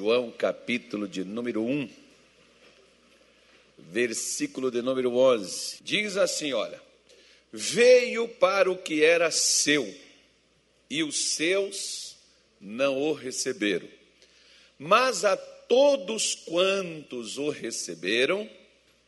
[0.00, 1.86] João, capítulo de número 1,
[3.76, 5.76] versículo de número 11.
[5.82, 6.80] Diz assim: Olha,
[7.52, 9.94] veio para o que era seu,
[10.88, 12.16] e os seus
[12.58, 13.86] não o receberam.
[14.78, 18.48] Mas a todos quantos o receberam,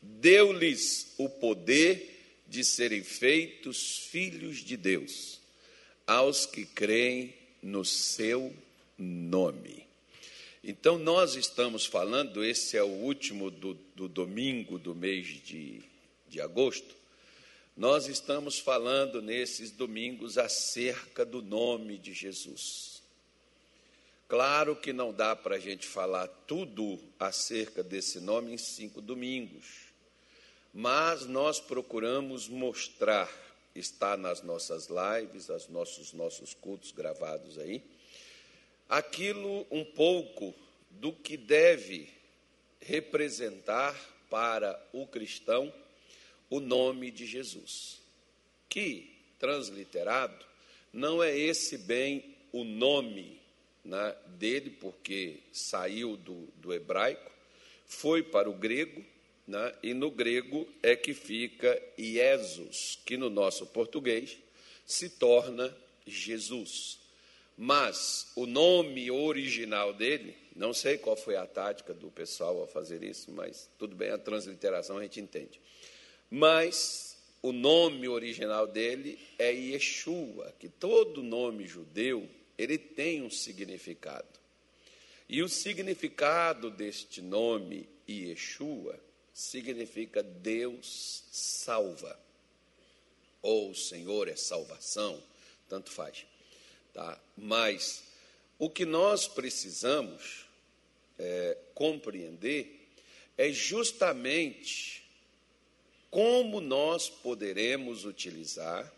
[0.02, 5.40] deu-lhes o poder de serem feitos filhos de Deus,
[6.06, 7.32] aos que creem
[7.62, 8.54] no seu
[8.98, 9.82] nome.
[10.64, 15.82] Então, nós estamos falando, esse é o último do, do domingo do mês de,
[16.29, 16.94] de agosto,
[17.76, 23.03] nós estamos falando nesses domingos acerca do nome de Jesus.
[24.29, 29.92] Claro que não dá para a gente falar tudo acerca desse nome em cinco domingos,
[30.72, 33.28] mas nós procuramos mostrar,
[33.75, 37.83] está nas nossas lives, nos nossos, nossos cultos gravados aí,
[38.89, 40.55] aquilo um pouco
[40.91, 42.09] do que deve
[42.81, 43.95] representar
[44.28, 45.73] para o cristão
[46.51, 48.01] o nome de Jesus,
[48.69, 50.45] que, transliterado,
[50.93, 53.41] não é esse bem o nome
[53.84, 57.31] né, dele, porque saiu do, do hebraico,
[57.87, 59.05] foi para o grego,
[59.47, 64.39] né, e no grego é que fica Iesus, que no nosso português
[64.87, 65.75] se torna
[66.06, 67.02] Jesus.
[67.56, 73.03] Mas o nome original dele, não sei qual foi a tática do pessoal ao fazer
[73.03, 75.61] isso, mas tudo bem, a transliteração a gente entende.
[76.31, 84.41] Mas o nome original dele é Yeshua, que todo nome judeu, ele tem um significado.
[85.28, 88.98] E o significado deste nome Yeshua
[89.33, 92.19] significa Deus salva,
[93.41, 95.22] ou Senhor é salvação,
[95.69, 96.27] tanto faz.
[96.93, 97.19] Tá?
[97.37, 98.05] Mas
[98.59, 100.47] o que nós precisamos
[101.19, 102.89] é, compreender
[103.37, 105.03] é justamente
[106.11, 108.93] como nós poderemos utilizar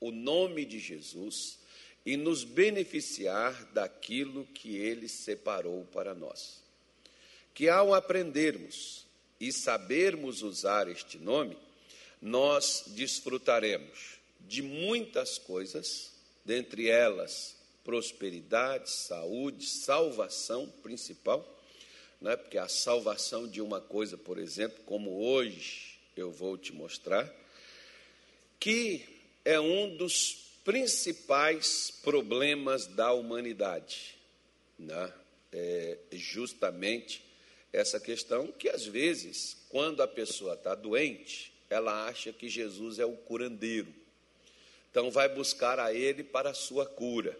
[0.00, 1.58] o nome de Jesus
[2.06, 6.62] e nos beneficiar daquilo que ele separou para nós.
[7.52, 9.04] Que ao aprendermos
[9.38, 11.56] e sabermos usar este nome,
[12.22, 16.09] nós desfrutaremos de muitas coisas
[16.44, 21.44] dentre elas prosperidade, saúde, salvação principal,
[22.20, 22.36] né?
[22.36, 27.32] porque a salvação de uma coisa, por exemplo, como hoje eu vou te mostrar,
[28.58, 29.04] que
[29.44, 34.14] é um dos principais problemas da humanidade,
[34.78, 35.12] né?
[35.52, 37.24] é justamente
[37.72, 43.06] essa questão que às vezes, quando a pessoa está doente, ela acha que Jesus é
[43.06, 43.94] o curandeiro.
[44.90, 47.38] Então, vai buscar a Ele para a sua cura.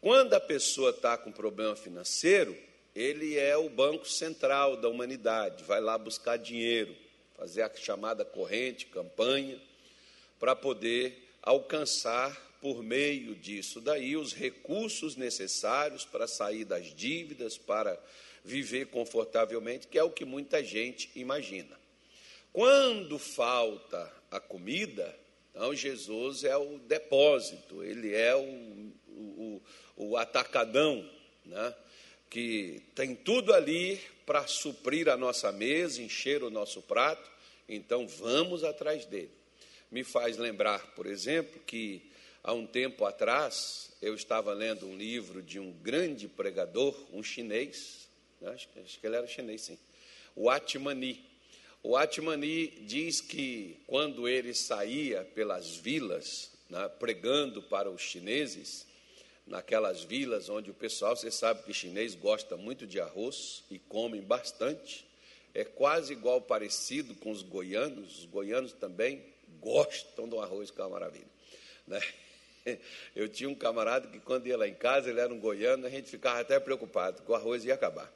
[0.00, 2.56] Quando a pessoa está com problema financeiro,
[2.94, 6.94] ele é o banco central da humanidade, vai lá buscar dinheiro,
[7.36, 9.60] fazer a chamada corrente, campanha,
[10.38, 17.98] para poder alcançar, por meio disso daí, os recursos necessários para sair das dívidas, para
[18.44, 21.80] viver confortavelmente, que é o que muita gente imagina.
[22.52, 25.16] Quando falta a comida,
[25.54, 29.62] então, Jesus é o depósito, ele é o, o,
[29.96, 31.08] o atacadão,
[31.44, 31.74] né?
[32.30, 37.30] que tem tudo ali para suprir a nossa mesa, encher o nosso prato,
[37.68, 39.30] então vamos atrás dele.
[39.90, 42.10] Me faz lembrar, por exemplo, que
[42.42, 48.08] há um tempo atrás eu estava lendo um livro de um grande pregador, um chinês,
[48.40, 48.50] né?
[48.50, 49.78] acho, acho que ele era chinês, sim,
[50.34, 51.31] o Atmani.
[51.84, 58.86] O Atmani diz que quando ele saía pelas vilas, né, pregando para os chineses,
[59.44, 64.20] naquelas vilas onde o pessoal, você sabe que chinês gosta muito de arroz e come
[64.20, 65.04] bastante,
[65.52, 69.20] é quase igual parecido com os goianos, os goianos também
[69.60, 71.26] gostam do arroz, que é uma maravilha.
[71.86, 72.00] Né?
[73.14, 75.90] Eu tinha um camarada que quando ia lá em casa, ele era um goiano, a
[75.90, 78.10] gente ficava até preocupado, que o arroz ia acabar.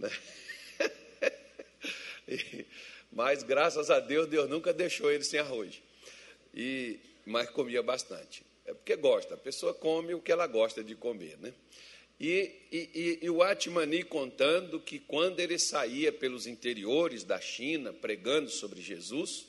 [0.00, 0.10] Né?
[3.10, 5.82] mas graças a Deus, Deus nunca deixou ele sem arroz.
[6.54, 8.42] E, mas comia bastante.
[8.64, 11.54] É porque gosta, a pessoa come o que ela gosta de comer, né?
[12.20, 18.50] E, e, e, o Atmani contando que quando ele saía pelos interiores da China pregando
[18.50, 19.46] sobre Jesus,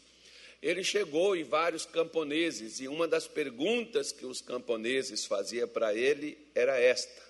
[0.61, 6.37] ele chegou em vários camponeses e uma das perguntas que os camponeses faziam para ele
[6.53, 7.21] era esta: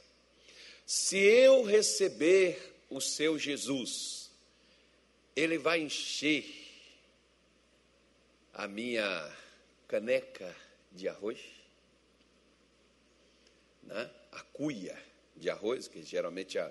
[0.86, 2.60] Se eu receber
[2.90, 4.19] o seu Jesus,
[5.40, 6.46] ele vai encher
[8.54, 9.38] a minha
[9.88, 10.54] caneca
[10.92, 11.40] de arroz,
[13.84, 14.10] né?
[14.32, 15.02] a cuia
[15.38, 16.70] de arroz, que geralmente a,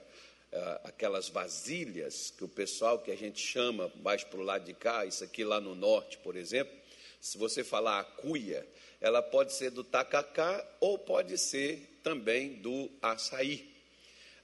[0.52, 4.74] ah, aquelas vasilhas que o pessoal que a gente chama mais para o lado de
[4.74, 6.76] cá, isso aqui lá no norte, por exemplo,
[7.20, 8.68] se você falar a cuia,
[9.00, 13.74] ela pode ser do tacacá ou pode ser também do açaí.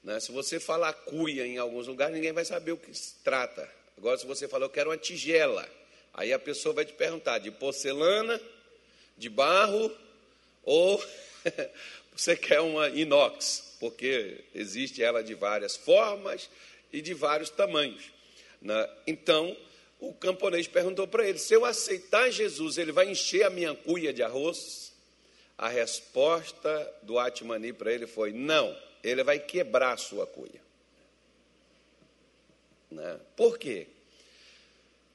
[0.03, 0.19] Né?
[0.19, 3.84] Se você falar cuia em alguns lugares, ninguém vai saber o que se trata.
[3.97, 5.67] Agora, se você falar, eu quero uma tigela,
[6.13, 8.39] aí a pessoa vai te perguntar: de porcelana,
[9.17, 9.91] de barro
[10.63, 11.03] ou
[12.15, 13.75] você quer uma inox?
[13.79, 16.49] Porque existe ela de várias formas
[16.91, 18.03] e de vários tamanhos.
[18.61, 18.89] Né?
[19.05, 19.55] Então,
[19.99, 24.11] o camponês perguntou para ele: se eu aceitar Jesus, ele vai encher a minha cuia
[24.11, 24.93] de arroz?
[25.57, 30.64] A resposta do Atmani para ele foi: não, ele vai quebrar a sua cuia.
[32.95, 33.19] Né?
[33.35, 33.87] Por quê?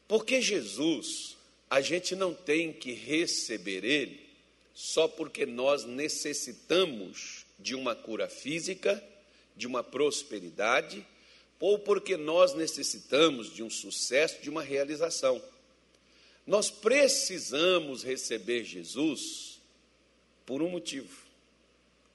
[0.07, 1.37] Porque Jesus,
[1.69, 4.29] a gente não tem que receber Ele
[4.75, 9.03] só porque nós necessitamos de uma cura física,
[9.57, 11.07] de uma prosperidade,
[11.59, 15.43] ou porque nós necessitamos de um sucesso, de uma realização.
[16.47, 19.61] Nós precisamos receber Jesus
[20.47, 21.27] por um motivo,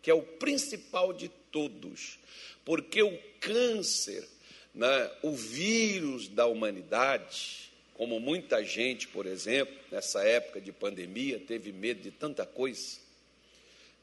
[0.01, 2.17] que é o principal de todos,
[2.65, 4.27] porque o câncer,
[4.75, 11.71] né, o vírus da humanidade, como muita gente, por exemplo, nessa época de pandemia, teve
[11.71, 12.97] medo de tanta coisa,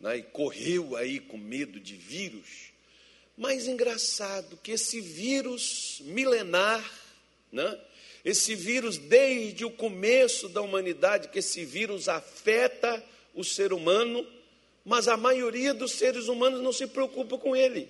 [0.00, 2.72] né, e correu aí com medo de vírus.
[3.36, 6.82] Mas engraçado que esse vírus milenar,
[7.52, 7.78] né,
[8.24, 13.04] esse vírus desde o começo da humanidade, que esse vírus afeta
[13.34, 14.26] o ser humano,
[14.84, 17.88] mas a maioria dos seres humanos não se preocupa com ele.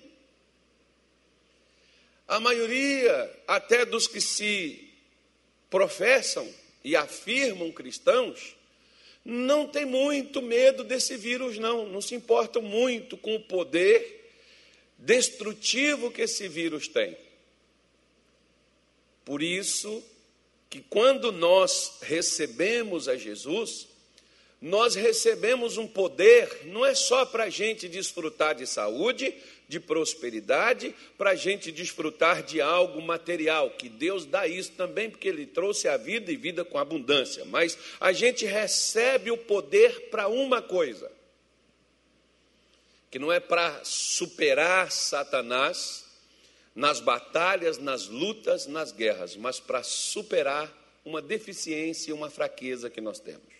[2.27, 4.89] A maioria, até dos que se
[5.69, 6.47] professam
[6.83, 8.55] e afirmam cristãos,
[9.25, 14.31] não tem muito medo desse vírus, não, não se importam muito com o poder
[14.97, 17.17] destrutivo que esse vírus tem.
[19.25, 20.03] Por isso
[20.69, 23.87] que quando nós recebemos a Jesus,
[24.61, 29.33] nós recebemos um poder, não é só para a gente desfrutar de saúde,
[29.67, 35.27] de prosperidade, para a gente desfrutar de algo material, que Deus dá isso também, porque
[35.27, 40.27] Ele trouxe a vida e vida com abundância, mas a gente recebe o poder para
[40.27, 41.11] uma coisa,
[43.09, 46.03] que não é para superar Satanás
[46.75, 50.71] nas batalhas, nas lutas, nas guerras, mas para superar
[51.05, 53.53] uma deficiência e uma fraqueza que nós temos.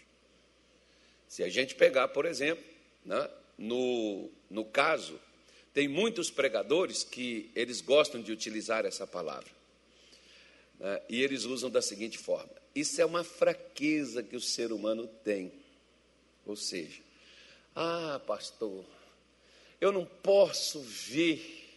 [1.27, 2.63] Se a gente pegar, por exemplo,
[3.05, 5.19] né, no, no caso,
[5.73, 9.49] tem muitos pregadores que eles gostam de utilizar essa palavra.
[10.79, 15.07] Né, e eles usam da seguinte forma: isso é uma fraqueza que o ser humano
[15.23, 15.51] tem.
[16.45, 17.01] Ou seja,
[17.75, 18.85] ah, pastor,
[19.81, 21.69] eu não posso ver,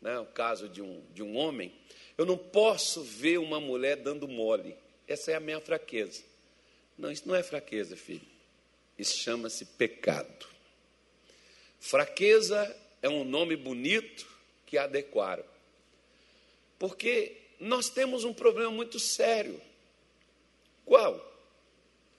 [0.00, 1.72] né, o caso de um, de um homem,
[2.18, 4.76] eu não posso ver uma mulher dando mole.
[5.06, 6.22] Essa é a minha fraqueza.
[6.96, 8.26] Não, isso não é fraqueza, filho.
[8.98, 10.46] Isso chama-se pecado.
[11.78, 14.26] Fraqueza é um nome bonito
[14.66, 15.44] que adequaram.
[16.78, 19.60] Porque nós temos um problema muito sério.
[20.84, 21.26] Qual?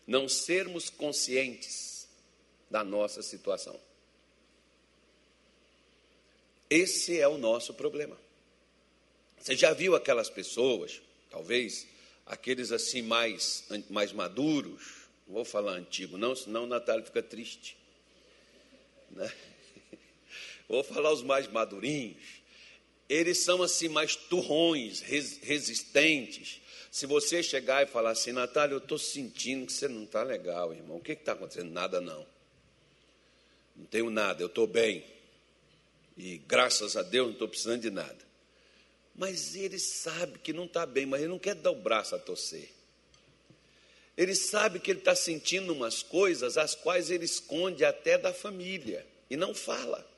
[0.06, 2.08] Não sermos conscientes
[2.70, 3.80] da nossa situação.
[6.70, 8.18] Esse é o nosso problema.
[9.38, 11.88] Você já viu aquelas pessoas, talvez
[12.26, 17.76] aqueles assim mais, mais maduros, não vou falar antigo, não, senão o Natália fica triste.
[19.10, 19.34] Né?
[20.72, 22.42] Vou falar os mais madurinhos.
[23.10, 26.62] Eles são assim mais turrões, res, resistentes.
[26.90, 30.74] Se você chegar e falar assim, Natália, eu estou sentindo que você não está legal,
[30.74, 30.96] irmão.
[30.96, 31.72] O que está acontecendo?
[31.72, 32.26] Nada não.
[33.76, 35.04] Não tenho nada, eu estou bem.
[36.18, 38.20] E graças a Deus não estou precisando de nada.
[39.14, 42.20] Mas ele sabe que não está bem, mas ele não quer dar o braço a
[42.20, 42.72] torcer.
[44.16, 49.06] Ele sabe que ele está sentindo umas coisas as quais ele esconde até da família
[49.30, 50.10] e não fala.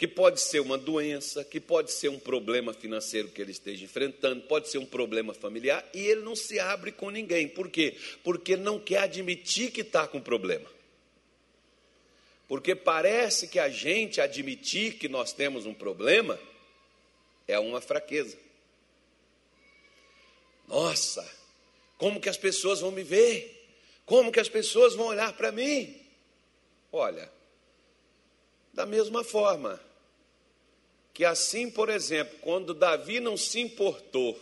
[0.00, 4.40] Que pode ser uma doença, que pode ser um problema financeiro que ele esteja enfrentando,
[4.40, 7.46] pode ser um problema familiar e ele não se abre com ninguém.
[7.46, 7.98] Por quê?
[8.24, 10.66] Porque não quer admitir que está com problema.
[12.48, 16.40] Porque parece que a gente admitir que nós temos um problema
[17.46, 18.38] é uma fraqueza.
[20.66, 21.30] Nossa,
[21.98, 23.70] como que as pessoas vão me ver?
[24.06, 25.94] Como que as pessoas vão olhar para mim?
[26.90, 27.30] Olha,
[28.72, 29.89] da mesma forma
[31.20, 34.40] que assim, por exemplo, quando Davi não se importou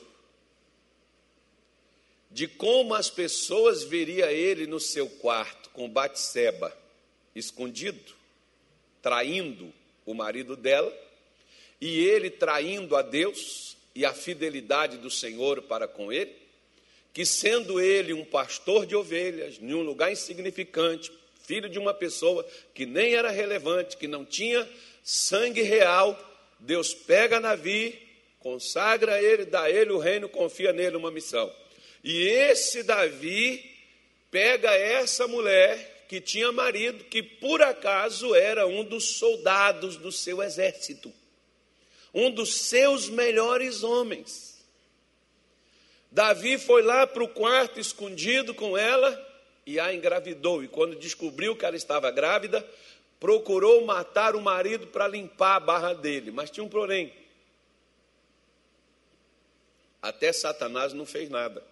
[2.30, 6.72] de como as pessoas veria ele no seu quarto com Batseba,
[7.34, 8.14] escondido,
[9.02, 9.74] traindo
[10.06, 10.96] o marido dela,
[11.80, 16.36] e ele traindo a Deus e a fidelidade do Senhor para com ele,
[17.12, 21.10] que sendo ele um pastor de ovelhas, em um lugar insignificante,
[21.42, 24.64] filho de uma pessoa que nem era relevante, que não tinha
[25.02, 26.27] sangue real,
[26.58, 27.98] Deus pega Davi,
[28.38, 31.52] consagra ele, dá ele o reino, confia nele uma missão.
[32.02, 33.64] E esse Davi
[34.30, 40.42] pega essa mulher que tinha marido, que por acaso era um dos soldados do seu
[40.42, 41.12] exército,
[42.14, 44.48] um dos seus melhores homens.
[46.10, 49.26] Davi foi lá para o quarto escondido com ela
[49.66, 50.64] e a engravidou.
[50.64, 52.66] E quando descobriu que ela estava grávida,
[53.20, 56.30] procurou matar o marido para limpar a barra dele.
[56.30, 57.12] Mas tinha um porém.
[60.00, 61.64] Até Satanás não fez nada.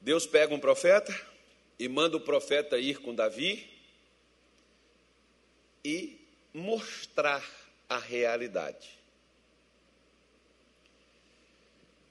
[0.00, 1.14] Deus pega um profeta
[1.78, 3.68] e manda o profeta ir com Davi
[5.84, 6.20] e
[6.52, 7.44] mostrar
[7.88, 8.98] a realidade.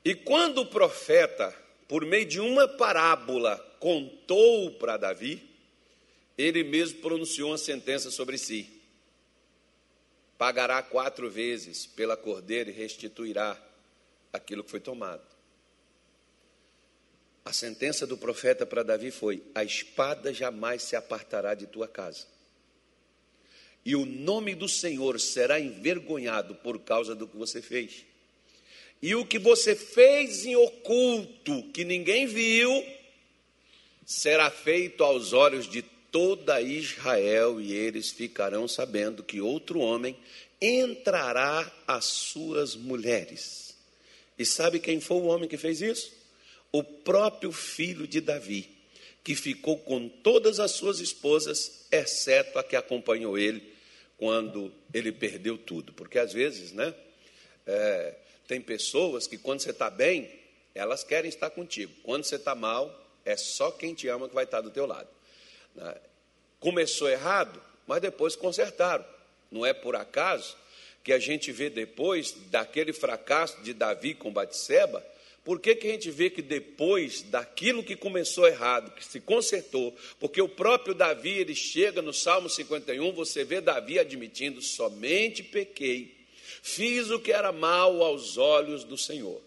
[0.04, 1.56] E quando o profeta,
[1.88, 5.51] por meio de uma parábola, contou para Davi,
[6.42, 8.82] ele mesmo pronunciou uma sentença sobre si.
[10.38, 13.62] Pagará quatro vezes pela cordeira e restituirá
[14.34, 15.22] aquilo que foi tomado.
[17.44, 22.26] A sentença do profeta para Davi foi: a espada jamais se apartará de tua casa.
[23.84, 28.06] E o nome do Senhor será envergonhado por causa do que você fez.
[29.02, 32.72] E o que você fez em oculto, que ninguém viu,
[34.06, 40.16] será feito aos olhos de toda Israel, e eles ficarão sabendo que outro homem
[40.62, 43.76] entrará às suas mulheres.
[44.38, 46.22] E sabe quem foi o homem que fez isso?
[46.72, 48.70] o próprio filho de Davi,
[49.24, 53.62] que ficou com todas as suas esposas, exceto a que acompanhou ele
[54.18, 55.92] quando ele perdeu tudo.
[55.94, 56.94] Porque às vezes, né,
[57.68, 58.16] é,
[58.48, 60.32] tem pessoas que quando você está bem,
[60.74, 61.92] elas querem estar contigo.
[62.04, 65.10] Quando você está mal, é só quem te ama que vai estar do teu lado.
[65.76, 65.96] Né?
[66.60, 69.06] Começou errado, mas depois consertaram.
[69.52, 70.56] Não é por acaso
[71.04, 75.04] que a gente vê depois daquele fracasso de Davi com Batseba,
[75.44, 79.96] por que, que a gente vê que depois daquilo que começou errado, que se consertou,
[80.20, 86.16] porque o próprio Davi, ele chega no Salmo 51, você vê Davi admitindo: somente pequei,
[86.62, 89.42] fiz o que era mal aos olhos do Senhor.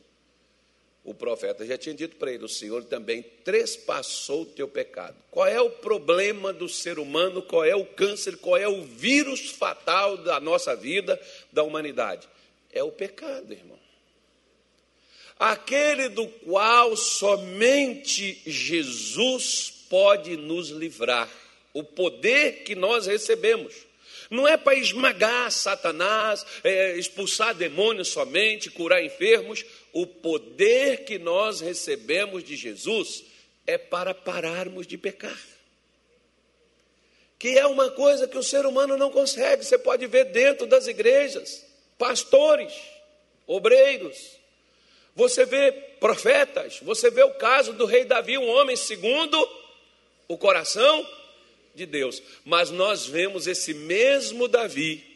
[1.05, 5.17] O profeta já tinha dito para ele: o Senhor também trespassou o teu pecado.
[5.31, 7.43] Qual é o problema do ser humano?
[7.43, 8.39] Qual é o câncer?
[8.39, 11.21] Qual é o vírus fatal da nossa vida,
[11.53, 12.27] da humanidade?
[12.73, 13.85] É o pecado, irmão
[15.39, 21.29] aquele do qual somente Jesus pode nos livrar,
[21.73, 23.75] o poder que nós recebemos.
[24.31, 29.65] Não é para esmagar Satanás, é, expulsar demônios somente, curar enfermos.
[29.95, 33.25] O poder que nós recebemos de Jesus
[33.67, 35.41] é para pararmos de pecar.
[37.39, 39.65] Que é uma coisa que o ser humano não consegue.
[39.65, 41.65] Você pode ver dentro das igrejas,
[41.97, 42.75] pastores,
[43.47, 44.39] obreiros,
[45.15, 45.71] você vê
[46.01, 49.39] profetas, você vê o caso do rei Davi, um homem segundo
[50.27, 51.09] o coração
[51.75, 52.21] de Deus.
[52.45, 55.14] Mas nós vemos esse mesmo Davi,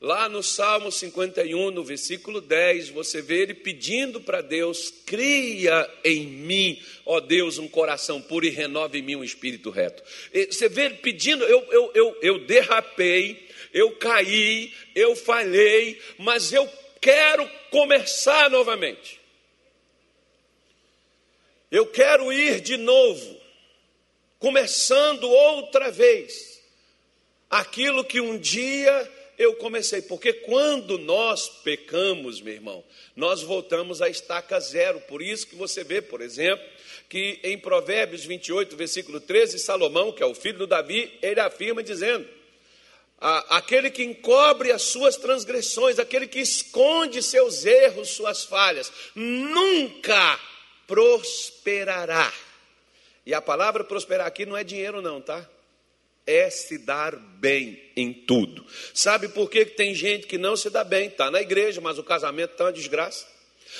[0.00, 6.26] lá no Salmo 51, no versículo 10, você vê ele pedindo para Deus: cria em
[6.26, 10.02] mim, ó Deus, um coração puro e renove em mim um espírito reto.
[10.50, 16.68] Você vê ele pedindo, eu, eu, eu, eu derrapei, eu caí, eu falhei, mas eu
[17.00, 19.20] quero começar novamente.
[21.70, 23.40] Eu quero ir de novo,
[24.40, 26.60] começando outra vez,
[27.48, 29.08] aquilo que um dia
[29.40, 32.84] eu comecei, porque quando nós pecamos, meu irmão,
[33.16, 35.00] nós voltamos à estaca zero.
[35.08, 36.62] Por isso que você vê, por exemplo,
[37.08, 41.82] que em Provérbios 28, versículo 13, Salomão, que é o filho do Davi, ele afirma
[41.82, 42.28] dizendo:
[43.18, 50.38] aquele que encobre as suas transgressões, aquele que esconde seus erros, suas falhas, nunca
[50.86, 52.30] prosperará.
[53.24, 55.48] E a palavra prosperar aqui não é dinheiro, não, tá?
[56.30, 58.64] É se dar bem em tudo.
[58.94, 61.08] Sabe por que tem gente que não se dá bem?
[61.08, 63.26] Está na igreja, mas o casamento está uma desgraça.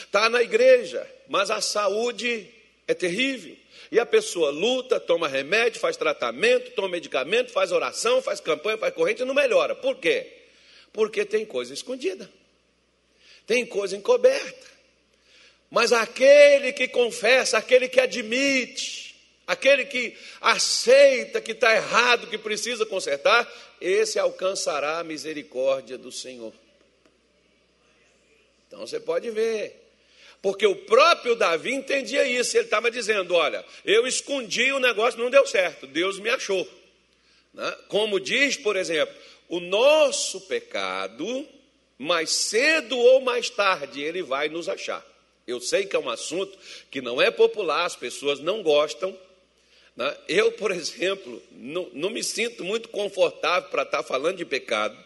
[0.05, 2.49] Está na igreja, mas a saúde
[2.89, 3.57] é terrível.
[3.93, 8.93] E a pessoa luta, toma remédio, faz tratamento, toma medicamento, faz oração, faz campanha, faz
[8.95, 9.77] corrente e não melhora.
[9.77, 10.27] Por quê?
[10.93, 12.29] Porque tem coisa escondida,
[13.47, 14.67] tem coisa encoberta.
[15.71, 19.10] Mas aquele que confessa, aquele que admite,
[19.51, 26.53] aquele que aceita que está errado, que precisa consertar, esse alcançará a misericórdia do Senhor.
[28.69, 29.77] Então você pode ver.
[30.41, 32.57] Porque o próprio Davi entendia isso.
[32.57, 35.87] Ele estava dizendo: Olha, eu escondi o negócio, não deu certo.
[35.87, 36.67] Deus me achou.
[37.53, 37.77] Né?
[37.89, 39.15] Como diz, por exemplo,
[39.49, 41.47] o nosso pecado,
[41.99, 45.05] mais cedo ou mais tarde, ele vai nos achar.
[45.45, 46.57] Eu sei que é um assunto
[46.89, 49.19] que não é popular, as pessoas não gostam.
[49.97, 50.17] Né?
[50.29, 54.97] Eu, por exemplo, não, não me sinto muito confortável para estar falando de pecado,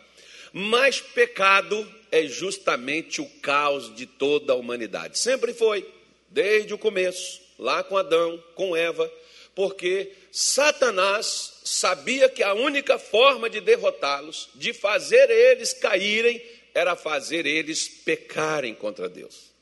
[0.52, 5.18] mas pecado é justamente o caos de toda a humanidade.
[5.18, 5.88] Sempre foi,
[6.28, 9.10] desde o começo, lá com Adão, com Eva,
[9.54, 16.40] porque Satanás sabia que a única forma de derrotá-los, de fazer eles caírem,
[16.74, 19.53] era fazer eles pecarem contra Deus.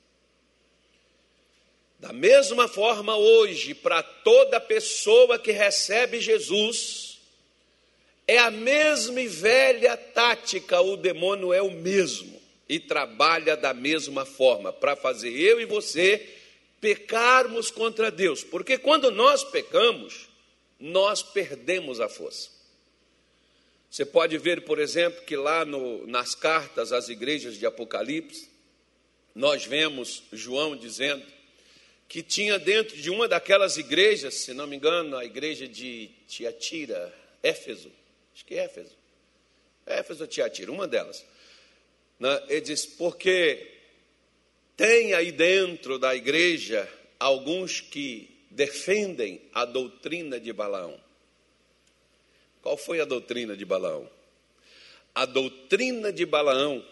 [2.02, 7.20] Da mesma forma, hoje, para toda pessoa que recebe Jesus,
[8.26, 14.24] é a mesma e velha tática, o demônio é o mesmo e trabalha da mesma
[14.24, 16.28] forma para fazer eu e você
[16.80, 20.28] pecarmos contra Deus, porque quando nós pecamos,
[20.80, 22.50] nós perdemos a força.
[23.88, 28.50] Você pode ver, por exemplo, que lá no, nas cartas às igrejas de Apocalipse,
[29.32, 31.24] nós vemos João dizendo
[32.12, 37.10] que tinha dentro de uma daquelas igrejas, se não me engano, a igreja de Tiatira,
[37.42, 37.90] Éfeso,
[38.34, 38.94] acho que é Éfeso,
[39.86, 41.24] Éfeso ou Tiatira, uma delas.
[42.20, 42.44] Né?
[42.50, 43.66] Ele diz: porque
[44.76, 46.86] tem aí dentro da igreja
[47.18, 51.00] alguns que defendem a doutrina de Balaão.
[52.60, 54.06] Qual foi a doutrina de Balaão?
[55.14, 56.86] A doutrina de Balaão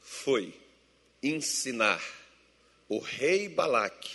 [0.00, 0.54] foi
[1.22, 2.19] ensinar
[2.90, 4.10] o rei Balaque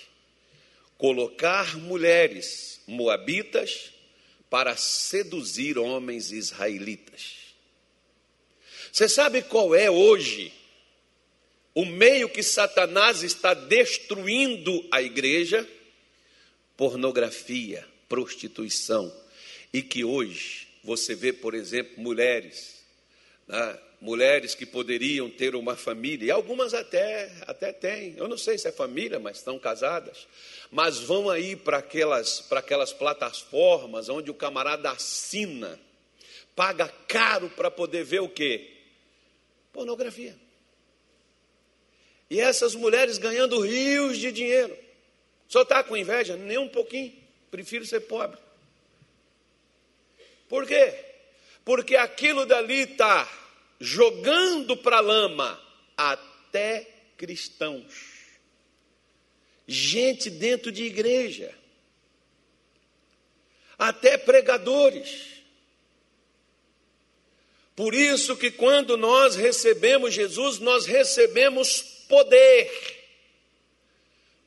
[0.98, 3.94] colocar mulheres moabitas
[4.50, 7.38] para seduzir homens israelitas.
[8.92, 10.54] Você sabe qual é hoje
[11.74, 15.68] o meio que Satanás está destruindo a igreja?
[16.76, 19.14] Pornografia, prostituição.
[19.72, 22.84] E que hoje você vê, por exemplo, mulheres,
[23.48, 23.80] né?
[24.06, 28.68] Mulheres que poderiam ter uma família, e algumas até, até têm, eu não sei se
[28.68, 30.28] é família, mas estão casadas,
[30.70, 35.80] mas vão aí para aquelas, para aquelas plataformas onde o camarada assina,
[36.56, 38.72] paga caro para poder ver o quê?
[39.74, 40.36] Pornografia.
[42.30, 44.78] E essas mulheres ganhando rios de dinheiro.
[45.48, 46.36] Só está com inveja?
[46.36, 47.14] Nem um pouquinho.
[47.52, 48.38] Prefiro ser pobre.
[50.48, 50.94] Por quê?
[51.64, 53.30] Porque aquilo dali está
[53.80, 55.62] jogando para a lama
[55.98, 58.16] até cristãos.
[59.68, 61.54] Gente dentro de igreja.
[63.78, 65.36] Até pregadores.
[67.76, 72.72] Por isso que quando nós recebemos Jesus, nós recebemos poder.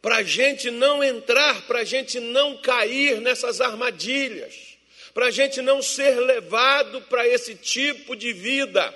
[0.01, 4.79] Para a gente não entrar, para a gente não cair nessas armadilhas,
[5.13, 8.95] para a gente não ser levado para esse tipo de vida.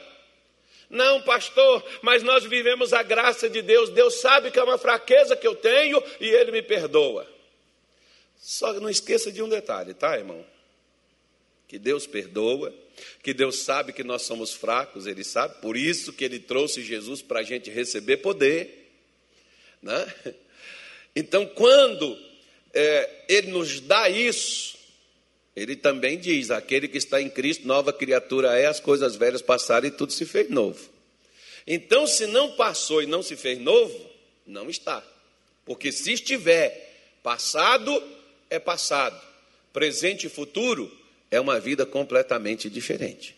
[0.92, 3.90] Não, pastor, mas nós vivemos a graça de Deus.
[3.90, 7.26] Deus sabe que é uma fraqueza que eu tenho e Ele me perdoa.
[8.38, 10.46] Só não esqueça de um detalhe, tá, irmão?
[11.66, 12.72] Que Deus perdoa
[13.22, 17.22] que Deus sabe que nós somos fracos, Ele sabe, por isso que Ele trouxe Jesus
[17.22, 18.90] para a gente receber poder.
[19.80, 20.14] Né?
[21.14, 22.18] Então, quando
[22.72, 24.78] é, Ele nos dá isso,
[25.54, 29.86] Ele também diz: aquele que está em Cristo, nova criatura é, as coisas velhas passaram
[29.86, 30.90] e tudo se fez novo.
[31.66, 34.10] Então, se não passou e não se fez novo,
[34.46, 35.02] não está.
[35.64, 38.02] Porque se estiver passado,
[38.50, 39.20] é passado,
[39.72, 40.90] presente e futuro,
[41.30, 43.36] é uma vida completamente diferente.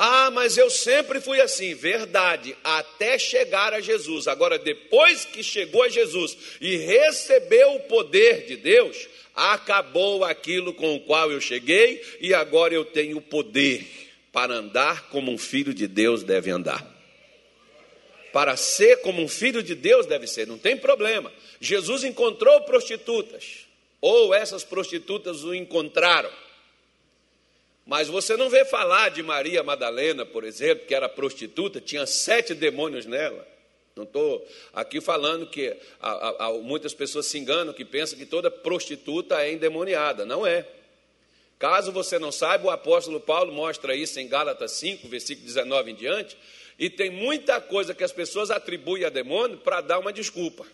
[0.00, 4.28] Ah, mas eu sempre fui assim, verdade, até chegar a Jesus.
[4.28, 10.96] Agora, depois que chegou a Jesus e recebeu o poder de Deus, acabou aquilo com
[10.96, 13.86] o qual eu cheguei e agora eu tenho poder
[14.32, 16.84] para andar como um filho de Deus deve andar.
[18.32, 21.32] Para ser como um filho de Deus deve ser, não tem problema.
[21.60, 23.66] Jesus encontrou prostitutas,
[24.00, 26.30] ou essas prostitutas o encontraram.
[27.86, 32.54] Mas você não vê falar de Maria Madalena, por exemplo, que era prostituta, tinha sete
[32.54, 33.46] demônios nela.
[33.98, 38.48] Não estou aqui falando que a, a, muitas pessoas se enganam, que pensam que toda
[38.48, 40.24] prostituta é endemoniada.
[40.24, 40.64] Não é.
[41.58, 45.94] Caso você não saiba, o apóstolo Paulo mostra isso em Gálatas 5, versículo 19 em
[45.96, 46.38] diante,
[46.78, 50.64] e tem muita coisa que as pessoas atribuem a demônio para dar uma desculpa.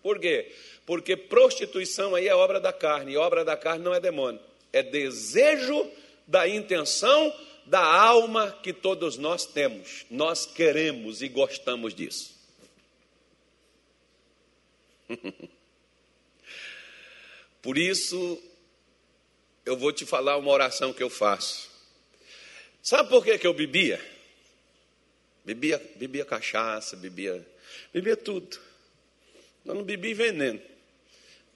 [0.00, 0.52] Por quê?
[0.86, 4.40] Porque prostituição aí é obra da carne, e obra da carne não é demônio,
[4.72, 5.90] é desejo
[6.24, 7.34] da intenção
[7.70, 10.04] da alma que todos nós temos.
[10.10, 12.34] Nós queremos e gostamos disso.
[17.62, 18.42] Por isso,
[19.64, 21.70] eu vou te falar uma oração que eu faço.
[22.82, 24.04] Sabe por que, que eu bebia?
[25.44, 27.46] Bebia, bebia cachaça, bebia,
[27.92, 28.58] bebia tudo.
[29.66, 30.60] Eu não bebi veneno.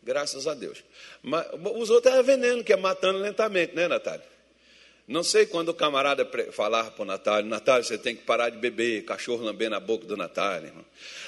[0.03, 0.85] Graças a Deus.
[1.22, 4.33] Mas os outros eram veneno, que é matando lentamente, né, Natália?
[5.06, 8.56] Não sei quando o camarada falar para o Natália, Natália, você tem que parar de
[8.56, 10.84] beber, cachorro lambendo a boca do Natália, irmão.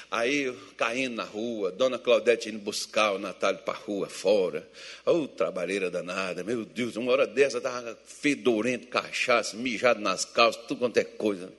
[0.09, 4.67] Aí, caindo na rua, dona Claudete indo buscar o Natália para a rua, fora.
[5.05, 10.65] Ô, oh, trabalheira danada, meu Deus, uma hora dessa estava fedorento, cachaça, mijado nas calças,
[10.65, 11.53] tudo quanto é coisa.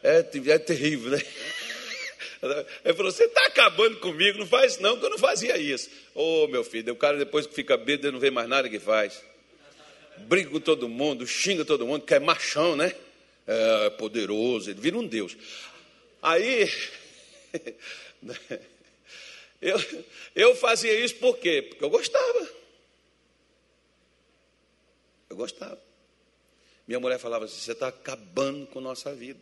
[0.00, 1.22] É, é terrível, né?
[2.84, 5.90] Ele falou: Você está acabando comigo, não faz não, que eu não fazia isso.
[6.14, 8.78] Ô, oh, meu filho, o cara depois que fica bêbado, não vê mais nada que
[8.78, 9.20] faz
[10.18, 12.94] briga com todo mundo, xinga todo mundo, que é machão, né?
[13.46, 15.36] É poderoso, ele vira um Deus.
[16.22, 16.70] Aí,
[19.60, 19.76] eu,
[20.34, 21.62] eu fazia isso por quê?
[21.62, 22.48] Porque eu gostava.
[25.28, 25.80] Eu gostava.
[26.86, 29.40] Minha mulher falava assim: você está acabando com nossa vida.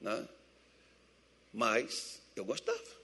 [0.00, 0.28] Né?
[1.52, 2.98] Mas eu gostava.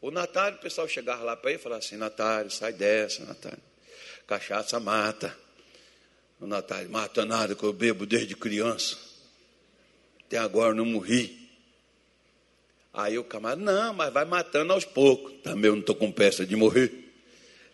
[0.00, 3.73] O Natália, o pessoal chegava lá para ele e falava assim: Natália, sai dessa, Natália.
[4.26, 5.36] Cachaça mata.
[6.40, 8.98] O Natália, mata nada, que eu bebo desde criança.
[10.26, 11.42] Até agora não morri.
[12.92, 15.32] Aí o camarada, não, mas vai matando aos poucos.
[15.42, 16.92] Também eu não estou com peça de morrer.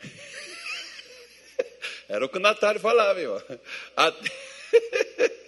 [2.09, 3.43] Era o que o Natália falava, irmão.
[3.97, 4.31] Até...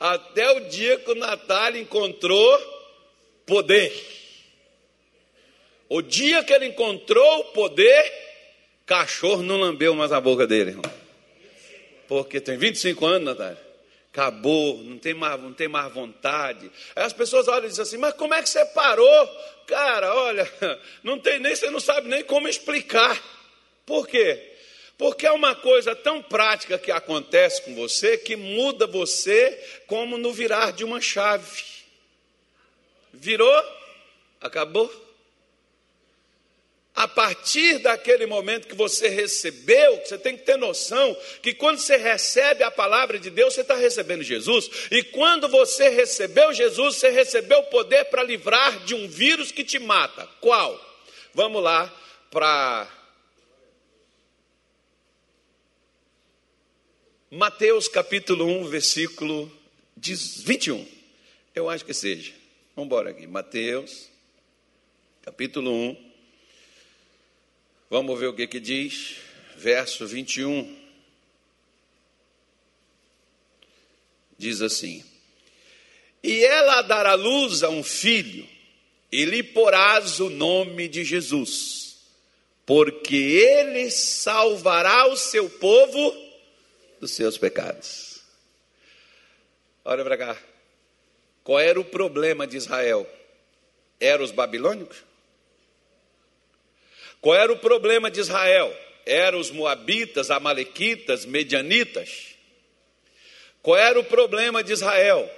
[0.00, 2.58] Até o dia que o Natália encontrou
[3.46, 3.92] poder.
[5.88, 8.21] O dia que ele encontrou o poder,
[8.92, 10.92] Cachorro não lambeu mais a boca dele, irmão.
[12.06, 13.58] Porque tem 25 anos, Natália.
[14.12, 16.70] Acabou, não tem, mais, não tem mais vontade.
[16.94, 19.28] Aí as pessoas olham e dizem assim, mas como é que você parou?
[19.66, 20.52] Cara, olha,
[21.02, 23.18] não tem nem, você não sabe nem como explicar.
[23.86, 24.52] Por quê?
[24.98, 30.34] Porque é uma coisa tão prática que acontece com você que muda você como no
[30.34, 31.64] virar de uma chave.
[33.10, 33.64] Virou?
[34.38, 34.92] Acabou?
[36.94, 41.96] A partir daquele momento que você recebeu, você tem que ter noção que quando você
[41.96, 44.70] recebe a palavra de Deus, você está recebendo Jesus.
[44.90, 49.64] E quando você recebeu Jesus, você recebeu o poder para livrar de um vírus que
[49.64, 50.28] te mata.
[50.38, 50.78] Qual?
[51.32, 51.90] Vamos lá
[52.30, 52.86] para
[57.30, 59.50] Mateus capítulo 1, versículo
[59.96, 60.86] 21.
[61.54, 62.34] Eu acho que seja.
[62.76, 63.26] Vamos embora aqui.
[63.26, 64.10] Mateus
[65.22, 66.11] capítulo 1
[67.92, 69.16] Vamos ver o que, que diz,
[69.54, 70.78] verso 21.
[74.38, 75.04] Diz assim:
[76.22, 78.48] E ela dará luz a um filho,
[79.12, 81.98] e lhe porás o nome de Jesus,
[82.64, 86.16] porque ele salvará o seu povo
[86.98, 88.22] dos seus pecados.
[89.84, 90.42] Olha para cá.
[91.44, 93.06] Qual era o problema de Israel?
[94.00, 95.11] Eram os babilônicos?
[97.22, 98.76] Qual era o problema de Israel?
[99.06, 102.34] Eram os moabitas, amalequitas, medianitas.
[103.62, 105.30] Qual era o problema de Israel?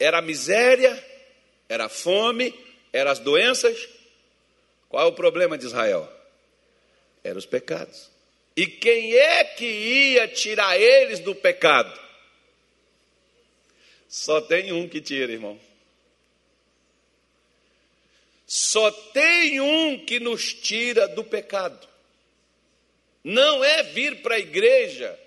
[0.00, 0.92] Era a miséria,
[1.68, 2.52] era a fome,
[2.92, 3.88] eram as doenças.
[4.88, 6.12] Qual é o problema de Israel?
[7.22, 8.10] Eram os pecados.
[8.56, 11.96] E quem é que ia tirar eles do pecado?
[14.08, 15.67] Só tem um que tira, irmão.
[18.48, 21.86] Só tem um que nos tira do pecado.
[23.22, 25.20] Não é vir para a igreja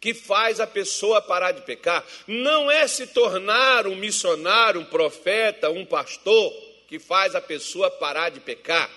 [0.00, 2.04] que faz a pessoa parar de pecar.
[2.26, 6.52] Não é se tornar um missionário, um profeta, um pastor
[6.88, 8.90] que faz a pessoa parar de pecar.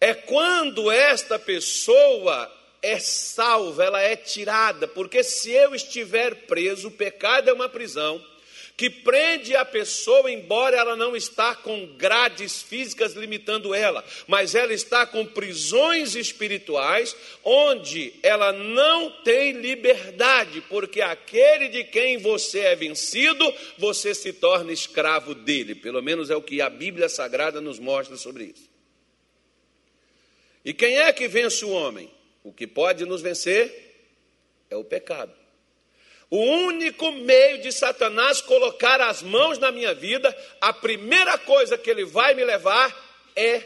[0.00, 2.48] É quando esta pessoa
[2.80, 8.24] é salva, ela é tirada, porque se eu estiver preso, o pecado é uma prisão
[8.78, 14.72] que prende a pessoa, embora ela não está com grades físicas limitando ela, mas ela
[14.72, 22.76] está com prisões espirituais, onde ela não tem liberdade, porque aquele de quem você é
[22.76, 25.74] vencido, você se torna escravo dele.
[25.74, 28.70] Pelo menos é o que a Bíblia Sagrada nos mostra sobre isso.
[30.64, 32.08] E quem é que vence o homem?
[32.44, 34.06] O que pode nos vencer
[34.70, 35.37] é o pecado.
[36.30, 41.90] O único meio de Satanás colocar as mãos na minha vida, a primeira coisa que
[41.90, 42.94] ele vai me levar
[43.34, 43.62] é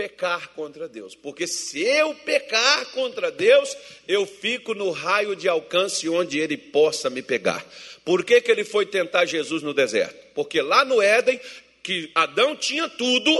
[0.00, 1.14] pecar contra Deus.
[1.14, 3.76] Porque se eu pecar contra Deus,
[4.08, 7.62] eu fico no raio de alcance onde ele possa me pegar.
[8.02, 10.32] Por que, que ele foi tentar Jesus no deserto?
[10.34, 11.38] Porque lá no Éden,
[11.82, 13.30] que Adão tinha tudo,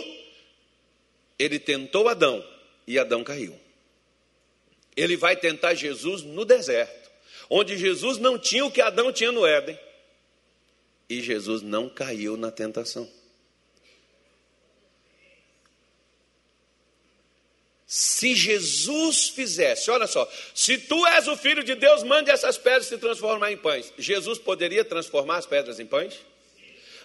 [1.38, 2.46] ele tentou Adão
[2.86, 3.58] e Adão caiu.
[4.94, 6.99] Ele vai tentar Jesus no deserto,
[7.50, 9.78] onde Jesus não tinha o que Adão tinha no Éden.
[11.08, 13.10] E Jesus não caiu na tentação.
[17.84, 22.86] Se Jesus fizesse, olha só, se tu és o filho de Deus, mande essas pedras
[22.86, 23.92] se transformar em pães.
[23.98, 26.14] Jesus poderia transformar as pedras em pães?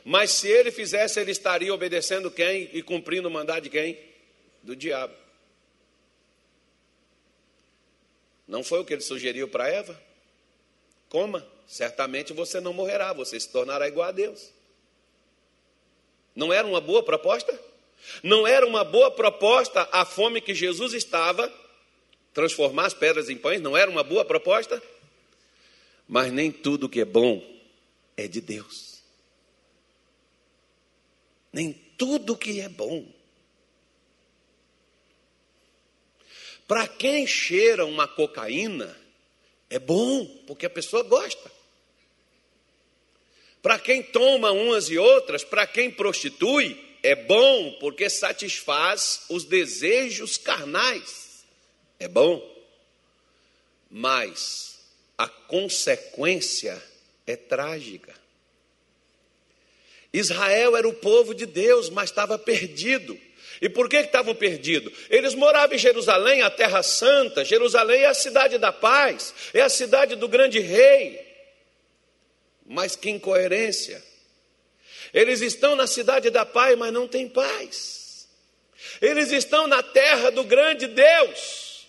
[0.03, 3.97] Mas se ele fizesse, ele estaria obedecendo quem e cumprindo o mandado de quem?
[4.61, 5.15] Do diabo.
[8.47, 9.99] Não foi o que ele sugeriu para Eva?
[11.15, 14.51] Coma, certamente você não morrerá, você se tornará igual a Deus.
[16.35, 17.57] Não era uma boa proposta?
[18.21, 21.49] Não era uma boa proposta a fome que Jesus estava,
[22.33, 24.83] transformar as pedras em pães, não era uma boa proposta?
[26.05, 27.41] Mas nem tudo que é bom
[28.17, 29.01] é de Deus.
[31.49, 33.07] Nem tudo que é bom.
[36.67, 39.04] Para quem cheira uma cocaína,
[39.69, 41.51] é bom, porque a pessoa gosta.
[43.61, 50.37] Para quem toma umas e outras, para quem prostitui, é bom porque satisfaz os desejos
[50.37, 51.45] carnais.
[51.99, 52.43] É bom.
[53.89, 54.79] Mas
[55.17, 56.81] a consequência
[57.25, 58.13] é trágica.
[60.13, 63.19] Israel era o povo de Deus, mas estava perdido.
[63.61, 64.93] E por que estavam perdidos?
[65.09, 67.45] Eles moravam em Jerusalém, a terra santa.
[67.45, 71.25] Jerusalém é a cidade da paz, é a cidade do grande rei.
[72.65, 74.03] Mas que incoerência!
[75.13, 78.27] Eles estão na cidade da paz, mas não têm paz.
[79.01, 81.87] Eles estão na terra do grande Deus.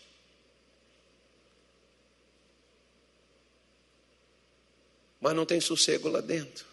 [5.20, 6.64] Mas não tem sossego lá dentro.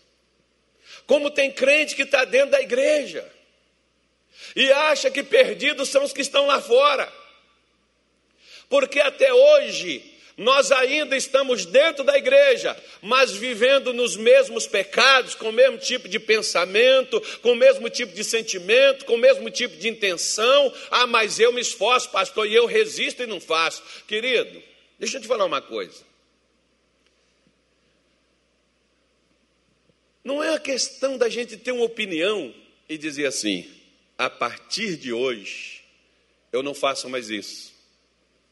[1.08, 3.33] Como tem crente que está dentro da igreja
[4.56, 7.12] e acha que perdidos são os que estão lá fora.
[8.70, 15.50] Porque até hoje nós ainda estamos dentro da igreja, mas vivendo nos mesmos pecados, com
[15.50, 19.78] o mesmo tipo de pensamento, com o mesmo tipo de sentimento, com o mesmo tipo
[19.78, 20.74] de intenção.
[20.90, 23.84] Ah, mas eu me esforço, pastor, e eu resisto e não faço.
[24.08, 24.62] Querido,
[24.98, 26.02] deixa eu te falar uma coisa.
[30.24, 32.54] Não é a questão da gente ter uma opinião
[32.90, 33.70] e dizer assim:
[34.18, 35.84] a partir de hoje,
[36.52, 37.74] eu não faço mais isso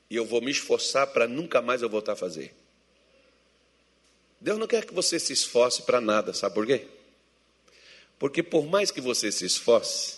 [0.09, 2.53] e eu vou me esforçar para nunca mais eu voltar a fazer.
[4.39, 6.87] Deus não quer que você se esforce para nada, sabe por quê?
[8.19, 10.17] Porque por mais que você se esforce,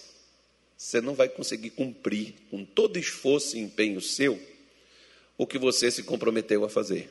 [0.76, 4.42] você não vai conseguir cumprir com todo esforço e empenho seu
[5.38, 7.10] o que você se comprometeu a fazer.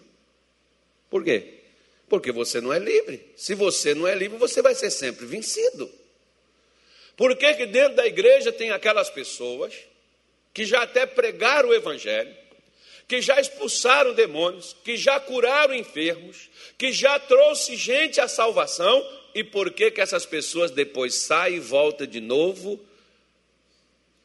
[1.08, 1.60] Por quê?
[2.08, 3.32] Porque você não é livre.
[3.36, 5.90] Se você não é livre, você vai ser sempre vencido.
[7.16, 9.74] Por que, que dentro da igreja tem aquelas pessoas
[10.52, 12.34] que já até pregaram o evangelho,
[13.08, 16.48] que já expulsaram demônios, que já curaram enfermos,
[16.78, 21.60] que já trouxe gente à salvação, e por que que essas pessoas depois saem e
[21.60, 22.80] voltam de novo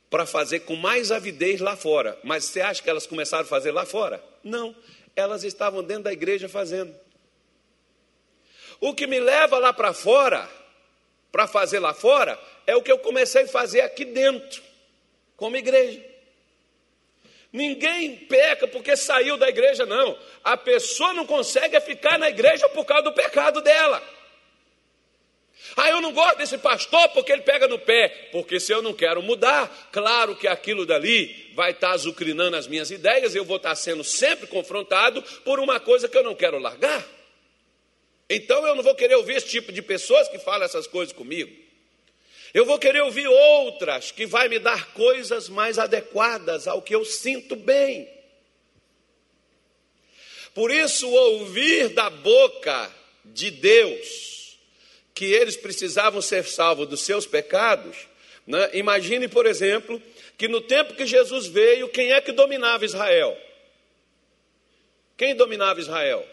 [0.10, 2.18] para fazer com mais avidez lá fora?
[2.24, 4.24] Mas você acha que elas começaram a fazer lá fora?
[4.44, 4.76] Não,
[5.16, 6.94] elas estavam dentro da igreja fazendo.
[8.80, 10.48] O que me leva lá para fora,
[11.32, 14.62] para fazer lá fora, é o que eu comecei a fazer aqui dentro,
[15.38, 16.04] como igreja.
[17.52, 20.20] Ninguém peca porque saiu da igreja, não.
[20.44, 24.04] A pessoa não consegue ficar na igreja por causa do pecado dela.
[25.76, 28.30] Ah, eu não gosto desse pastor porque ele pega no pé.
[28.32, 32.92] Porque se eu não quero mudar, claro que aquilo dali vai estar azucrinando as minhas
[32.92, 37.06] ideias, eu vou estar sendo sempre confrontado por uma coisa que eu não quero largar.
[38.30, 41.67] Então eu não vou querer ouvir esse tipo de pessoas que falam essas coisas comigo.
[42.54, 47.04] Eu vou querer ouvir outras que vai me dar coisas mais adequadas ao que eu
[47.06, 48.08] sinto bem.
[50.54, 52.92] Por isso, ouvir da boca
[53.24, 54.58] de Deus
[55.14, 58.08] que eles precisavam ser salvos dos seus pecados.
[58.46, 58.70] Né?
[58.74, 60.02] Imagine, por exemplo,
[60.38, 63.36] que no tempo que Jesus veio, quem é que dominava Israel?
[65.18, 66.28] Quem dominava Israel?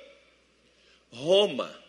[1.10, 1.83] Roma.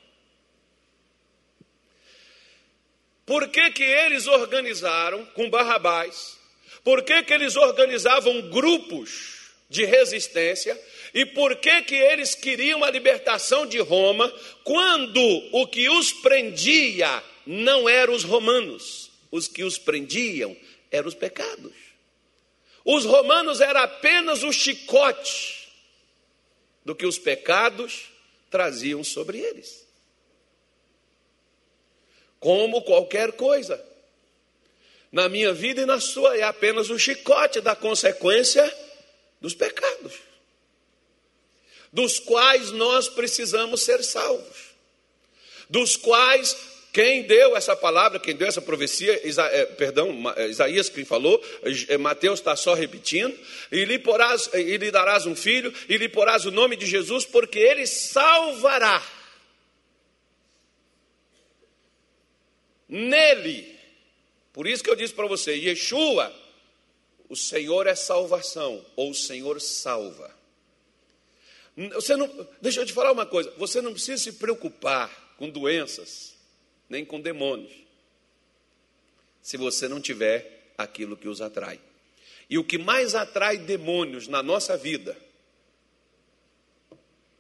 [3.26, 6.38] Por que, que eles organizaram com Barrabás?
[6.84, 9.36] Por que, que eles organizavam grupos
[9.68, 10.80] de resistência
[11.14, 14.32] e por que que eles queriam a libertação de Roma
[14.64, 15.20] quando
[15.52, 20.56] o que os prendia não eram os romanos, os que os prendiam
[20.92, 21.74] eram os pecados.
[22.84, 25.68] Os romanos era apenas o chicote
[26.84, 28.12] do que os pecados
[28.52, 29.85] traziam sobre eles.
[32.46, 33.84] Como qualquer coisa.
[35.12, 38.72] Na minha vida e na sua, é apenas o chicote da consequência
[39.42, 40.14] dos pecados,
[41.92, 44.76] dos quais nós precisamos ser salvos,
[45.68, 46.56] dos quais
[46.94, 51.44] quem deu essa palavra, quem deu essa profecia, Isa, é, perdão, é, Isaías quem falou,
[51.88, 53.36] é, Mateus está só repetindo,
[53.72, 57.26] e lhe, porás, e lhe darás um filho, e lhe porás o nome de Jesus,
[57.26, 59.02] porque ele salvará.
[62.88, 63.78] Nele,
[64.54, 66.34] por isso que eu disse para você, Yeshua,
[67.28, 70.34] o Senhor é salvação, ou o Senhor salva.
[71.94, 76.36] Você não, deixa eu te falar uma coisa, você não precisa se preocupar com doenças,
[76.88, 77.74] nem com demônios,
[79.42, 81.80] se você não tiver aquilo que os atrai.
[82.50, 85.18] E o que mais atrai demônios na nossa vida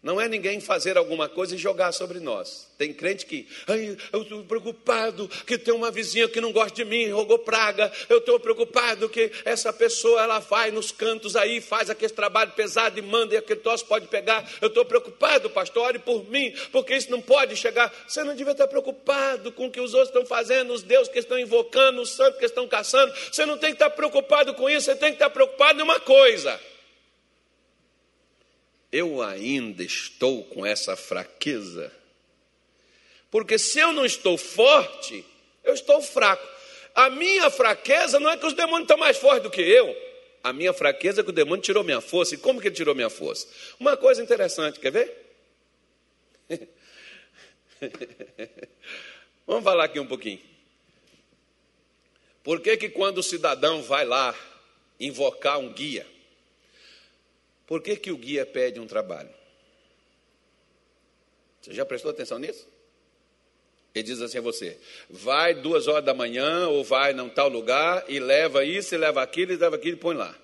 [0.05, 2.67] não é ninguém fazer alguma coisa e jogar sobre nós.
[2.77, 6.85] Tem crente que, Ai, eu estou preocupado que tem uma vizinha que não gosta de
[6.85, 7.91] mim, rogou praga.
[8.07, 12.99] Eu estou preocupado que essa pessoa ela vai nos cantos aí, faz aquele trabalho pesado
[12.99, 14.47] e manda e aquele troço pode pegar.
[14.61, 17.91] Eu estou preocupado, pastor, ore por mim, porque isso não pode chegar.
[18.07, 21.17] Você não devia estar preocupado com o que os outros estão fazendo, os deuses que
[21.17, 23.11] estão invocando, os santos que estão caçando.
[23.31, 25.99] Você não tem que estar preocupado com isso, você tem que estar preocupado em uma
[25.99, 26.59] coisa
[28.95, 31.91] eu ainda estou com essa fraqueza?
[33.29, 35.25] Porque se eu não estou forte,
[35.63, 36.47] eu estou fraco.
[36.93, 39.93] A minha fraqueza não é que os demônios estão mais fortes do que eu.
[40.41, 42.35] A minha fraqueza é que o demônio tirou minha força.
[42.35, 43.47] E como que ele tirou minha força?
[43.77, 45.25] Uma coisa interessante, quer ver?
[49.45, 50.39] Vamos falar aqui um pouquinho.
[52.41, 54.33] Por que, que quando o cidadão vai lá
[54.99, 56.07] invocar um guia,
[57.67, 59.29] por que, que o guia pede um trabalho?
[61.61, 62.67] Você já prestou atenção nisso?
[63.93, 64.77] Ele diz assim a você:
[65.09, 69.23] vai duas horas da manhã ou vai num tal lugar e leva isso, e leva
[69.23, 70.35] aquilo, e leva aquilo e põe lá.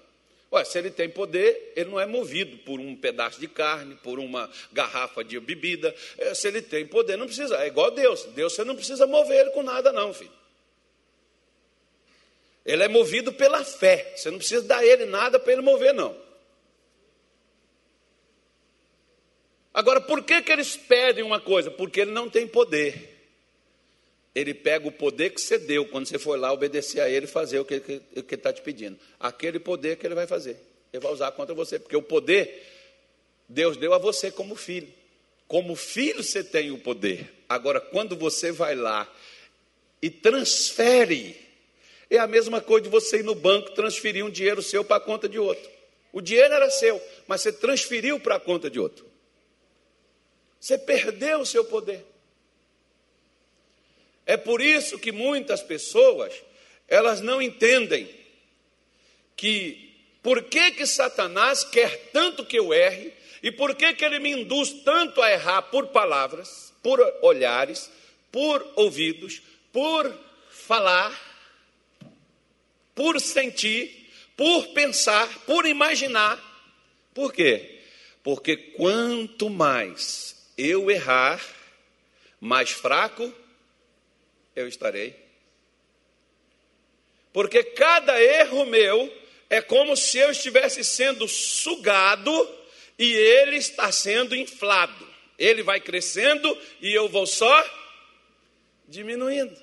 [0.53, 4.19] Ué, se ele tem poder, ele não é movido por um pedaço de carne, por
[4.19, 5.95] uma garrafa de bebida.
[6.17, 7.57] É, se ele tem poder, não precisa.
[7.63, 8.25] É igual Deus.
[8.36, 10.31] Deus você não precisa mover ele com nada, não, filho.
[12.65, 14.13] Ele é movido pela fé.
[14.15, 16.30] Você não precisa dar ele nada para ele mover, não.
[19.73, 21.71] Agora, por que, que eles pedem uma coisa?
[21.71, 23.10] Porque ele não tem poder.
[24.34, 27.29] Ele pega o poder que você deu quando você foi lá obedecer a ele e
[27.29, 28.97] fazer o que, que, que ele está te pedindo.
[29.19, 30.57] Aquele poder que ele vai fazer.
[30.91, 31.79] Ele vai usar contra você.
[31.79, 32.65] Porque o poder,
[33.47, 34.88] Deus deu a você como filho.
[35.47, 37.29] Como filho você tem o poder.
[37.47, 39.10] Agora, quando você vai lá
[40.01, 41.36] e transfere,
[42.10, 45.01] é a mesma coisa de você ir no banco transferir um dinheiro seu para a
[45.01, 45.69] conta de outro.
[46.13, 49.11] O dinheiro era seu, mas você transferiu para a conta de outro.
[50.62, 52.06] Você perdeu o seu poder.
[54.28, 56.32] É por isso que muitas pessoas,
[56.88, 58.08] elas não entendem
[59.36, 64.19] que por que que Satanás quer tanto que eu erre e por que que ele
[64.19, 67.89] me induz tanto a errar por palavras, por olhares,
[68.32, 69.41] por ouvidos,
[69.74, 70.15] por
[70.52, 71.12] falar,
[72.93, 76.39] por sentir, por pensar, por imaginar.
[77.15, 77.82] Por quê?
[78.21, 81.41] Porque quanto mais eu errar,
[82.39, 83.33] mais fraco
[84.55, 85.15] eu estarei.
[87.33, 89.11] Porque cada erro meu
[89.49, 92.31] é como se eu estivesse sendo sugado
[92.97, 95.07] e ele está sendo inflado.
[95.37, 97.65] Ele vai crescendo e eu vou só
[98.87, 99.57] diminuindo.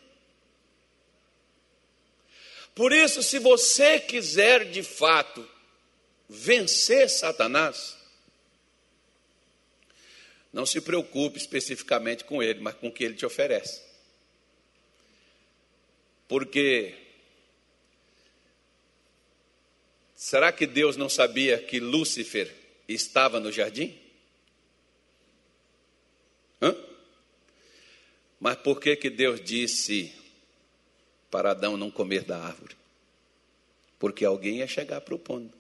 [2.74, 5.46] Por isso, se você quiser de fato
[6.28, 7.97] vencer Satanás,
[10.52, 13.82] não se preocupe especificamente com ele, mas com o que ele te oferece.
[16.26, 16.94] Porque
[20.14, 22.54] será que Deus não sabia que Lúcifer
[22.86, 23.98] estava no jardim?
[26.60, 26.76] Hã?
[28.40, 30.12] Mas por que que Deus disse
[31.30, 32.76] para Adão não comer da árvore?
[33.98, 35.52] Porque alguém ia chegar propondo.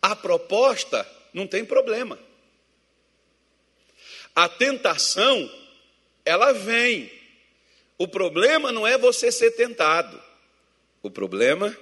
[0.00, 2.18] A proposta não tem problema.
[4.34, 5.50] A tentação,
[6.24, 7.10] ela vem.
[7.96, 10.20] O problema não é você ser tentado.
[11.02, 11.76] O problema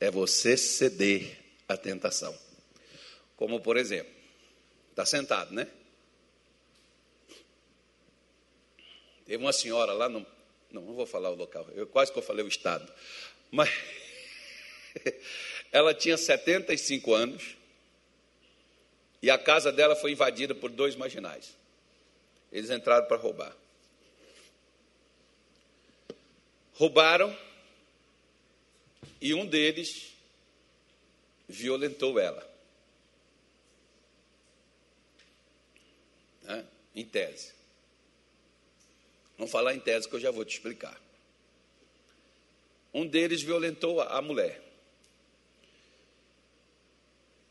[0.00, 2.36] é você ceder a tentação.
[3.36, 4.12] Como, por exemplo,
[4.90, 5.68] está sentado, né?
[9.26, 10.26] Teve uma senhora lá no.
[10.70, 12.90] Não, não vou falar o local, eu quase que eu falei o estado.
[13.50, 13.70] Mas
[15.70, 17.57] ela tinha 75 anos
[19.22, 21.56] e a casa dela foi invadida por dois marginais.
[22.52, 23.56] Eles entraram para roubar.
[26.74, 27.36] Roubaram
[29.20, 30.12] e um deles
[31.48, 32.48] violentou ela.
[36.42, 36.64] Né?
[36.94, 37.52] Em tese.
[39.36, 41.00] Vamos falar em tese que eu já vou te explicar.
[42.94, 44.62] Um deles violentou a mulher.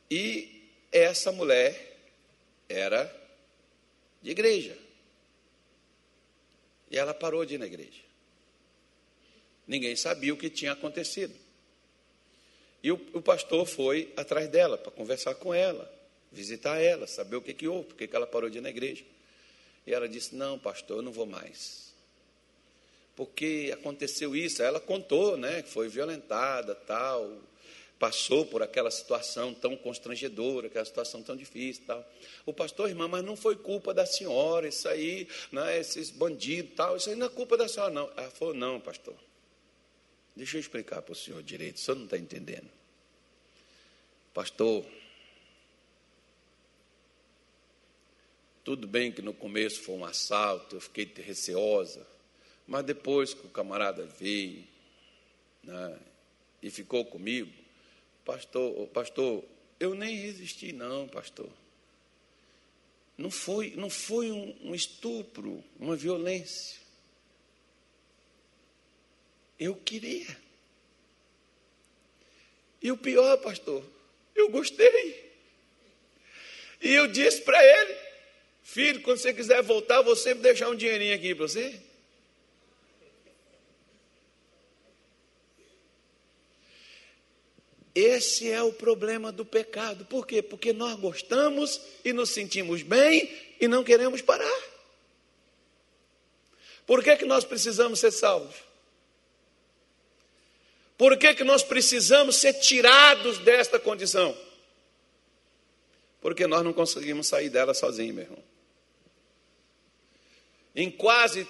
[0.09, 0.56] E
[0.91, 1.97] essa mulher
[2.69, 3.13] era
[4.21, 4.77] de igreja.
[6.89, 8.01] E ela parou de ir na igreja.
[9.67, 11.35] Ninguém sabia o que tinha acontecido.
[12.81, 15.91] E o, o pastor foi atrás dela para conversar com ela,
[16.31, 19.03] visitar ela, saber o que, que houve, por que ela parou de ir na igreja.
[19.85, 21.93] E ela disse: Não, pastor, eu não vou mais.
[23.15, 24.61] Porque aconteceu isso.
[24.61, 25.63] Ela contou, né?
[25.63, 27.41] Que foi violentada, tal,
[27.99, 32.07] passou por aquela situação tão constrangedora, aquela situação tão difícil, tal.
[32.45, 36.97] O pastor, irmã, mas não foi culpa da senhora, isso aí, né, esses bandidos, tal,
[36.97, 38.11] isso aí não é culpa da senhora, não.
[38.15, 39.15] Ela falou: Não, pastor.
[40.35, 42.69] Deixa eu explicar para o senhor direito, o senhor não está entendendo.
[44.33, 44.85] Pastor,
[48.63, 52.05] tudo bem que no começo foi um assalto, eu fiquei receosa,
[52.67, 54.63] mas depois que o camarada veio
[55.63, 55.99] né,
[56.61, 57.51] e ficou comigo,
[58.27, 59.43] pastor, pastor,
[59.79, 61.49] eu nem resisti não, pastor.
[63.17, 66.77] Não foi, não foi um, um estupro, uma violência.
[69.57, 70.37] Eu queria.
[72.81, 73.81] E o pior, pastor,
[74.35, 75.25] eu gostei.
[76.81, 77.97] E eu disse para ele:
[78.61, 81.81] Filho, quando você quiser voltar, vou sempre deixar um dinheirinho aqui para você.
[87.99, 90.05] Esse é o problema do pecado.
[90.05, 90.43] Por quê?
[90.43, 94.61] Porque nós gostamos e nos sentimos bem e não queremos parar.
[96.85, 98.55] Por que, que nós precisamos ser salvos?
[100.95, 104.37] Por que, que nós precisamos ser tirados desta condição?
[106.21, 108.43] Porque nós não conseguimos sair dela sozinhos, meu irmão.
[110.75, 111.47] Em quase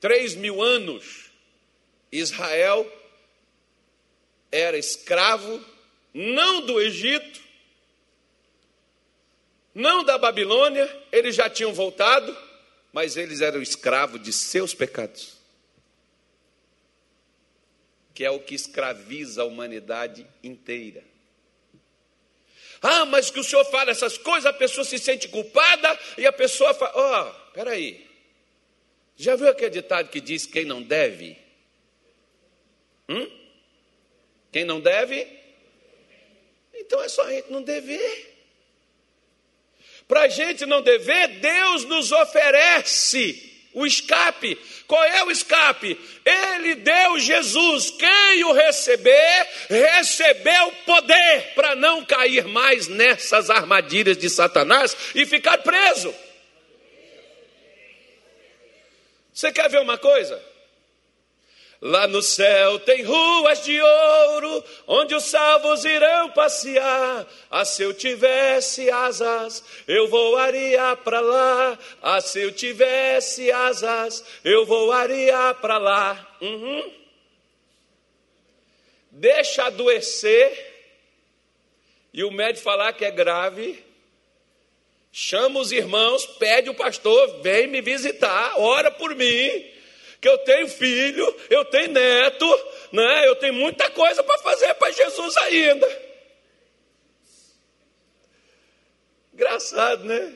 [0.00, 1.30] três mil anos,
[2.10, 2.84] Israel
[4.50, 5.64] era escravo,
[6.14, 7.40] não do Egito,
[9.74, 12.34] não da Babilônia, eles já tinham voltado,
[12.92, 15.34] mas eles eram escravos de seus pecados
[18.14, 21.02] que é o que escraviza a humanidade inteira.
[22.80, 26.32] Ah, mas que o senhor fala essas coisas, a pessoa se sente culpada e a
[26.32, 28.08] pessoa fala: Ó, oh, peraí.
[29.16, 31.36] Já viu aquele ditado que diz: quem não deve?
[33.08, 33.28] Hum?
[34.52, 35.26] Quem não deve?
[36.86, 38.34] Então é só a gente não dever.
[40.06, 44.56] Para a gente não dever, Deus nos oferece o escape.
[44.86, 45.98] Qual é o escape?
[46.24, 47.90] Ele deu Jesus.
[47.90, 55.58] Quem o receber, recebeu poder para não cair mais nessas armadilhas de Satanás e ficar
[55.58, 56.14] preso.
[59.32, 60.53] Você quer ver uma coisa?
[61.84, 67.26] Lá no céu tem ruas de ouro, onde os salvos irão passear.
[67.50, 71.78] Ah, se eu tivesse asas, eu voaria para lá.
[72.00, 76.36] Ah, se eu tivesse asas, eu voaria para lá.
[76.40, 76.90] Uhum.
[79.10, 80.72] Deixa adoecer
[82.14, 83.84] e o médico falar que é grave.
[85.12, 89.73] Chama os irmãos, pede o pastor, vem me visitar, ora por mim
[90.24, 92.46] que eu tenho filho, eu tenho neto,
[92.90, 93.28] né?
[93.28, 96.02] eu tenho muita coisa para fazer para Jesus ainda.
[99.34, 100.32] Engraçado, né?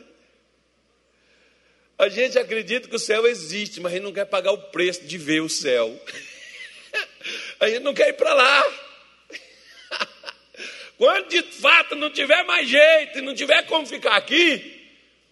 [1.97, 5.07] A gente acredita que o céu existe, mas a gente não quer pagar o preço
[5.07, 5.99] de ver o céu.
[7.59, 8.65] A gente não quer ir para lá.
[10.99, 14.87] Quando de fato não tiver mais jeito não tiver como ficar aqui,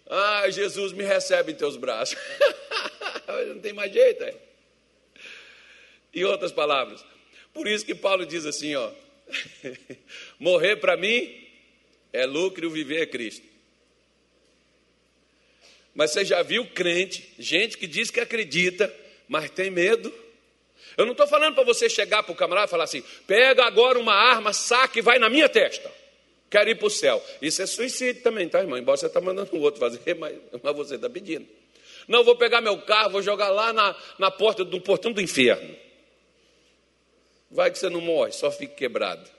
[0.09, 2.17] ah, Jesus me recebe em teus braços.
[3.67, 4.35] tem mais jeito, é?
[6.14, 7.05] Em outras palavras,
[7.53, 8.93] por isso que Paulo diz assim, ó,
[10.39, 11.45] morrer para mim
[12.12, 13.45] é lucro e viver é Cristo.
[15.93, 18.95] Mas você já viu crente, gente que diz que acredita,
[19.27, 20.14] mas tem medo?
[20.97, 23.99] Eu não estou falando para você chegar para o camarada e falar assim: pega agora
[23.99, 25.91] uma arma, saque e vai na minha testa.
[26.49, 27.23] quero ir para o céu.
[27.43, 28.79] Isso é suicídio também, tá, irmão?
[28.79, 31.47] Embora você está mandando o outro fazer, mas, mas você está pedindo.
[32.07, 35.75] Não, vou pegar meu carro, vou jogar lá na, na porta do portão do inferno.
[37.51, 39.29] Vai que você não morre, só fica quebrado.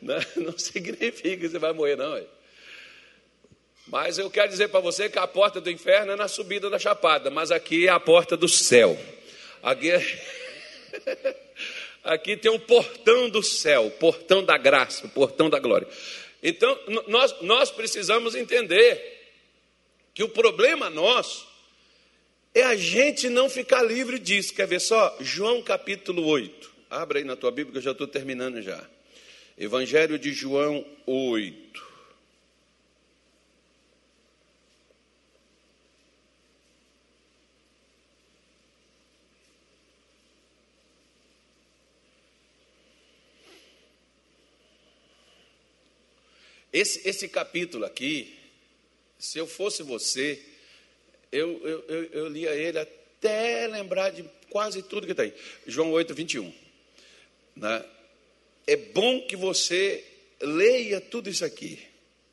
[0.00, 2.26] Não, não significa que você vai morrer, não.
[3.86, 6.78] Mas eu quero dizer para você que a porta do inferno é na subida da
[6.78, 8.98] chapada, mas aqui é a porta do céu.
[9.62, 10.02] Aqui, é...
[12.02, 15.86] aqui tem um portão do céu, portão da graça, portão da glória.
[16.42, 16.78] Então,
[17.08, 19.19] nós, nós precisamos entender
[20.20, 21.48] que o problema nosso
[22.54, 24.52] é a gente não ficar livre disso.
[24.52, 25.16] Quer ver só?
[25.18, 26.70] João capítulo 8.
[26.90, 28.86] Abra aí na tua Bíblia que eu já estou terminando já.
[29.56, 31.88] Evangelho de João 8.
[46.70, 48.39] Esse, esse capítulo aqui,
[49.20, 50.42] se eu fosse você,
[51.30, 55.34] eu, eu, eu, eu lia ele até lembrar de quase tudo que está aí.
[55.66, 56.52] João 8, 21.
[57.54, 57.84] Né?
[58.70, 60.04] é bom que você
[60.40, 61.84] leia tudo isso aqui.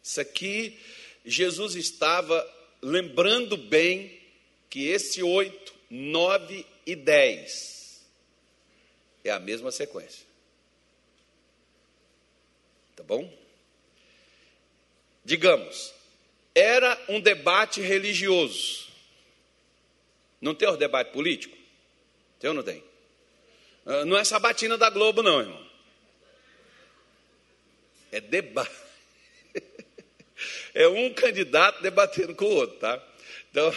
[0.03, 0.79] Isso aqui,
[1.25, 2.47] Jesus estava
[2.79, 4.21] lembrando bem
[4.69, 8.05] que esse 8, 9 e 10
[9.23, 10.27] é a mesma sequência.
[12.95, 13.35] Tá bom?
[15.25, 15.91] Digamos,
[16.57, 18.87] era um debate religioso.
[20.41, 21.55] Não tem o debate político?
[22.39, 22.83] Tem ou não tem?
[23.85, 25.67] Ah, não é sabatina da Globo, não, irmão.
[28.11, 28.71] É debate.
[30.71, 33.03] É um candidato debatendo com o outro, tá?
[33.49, 33.73] Então,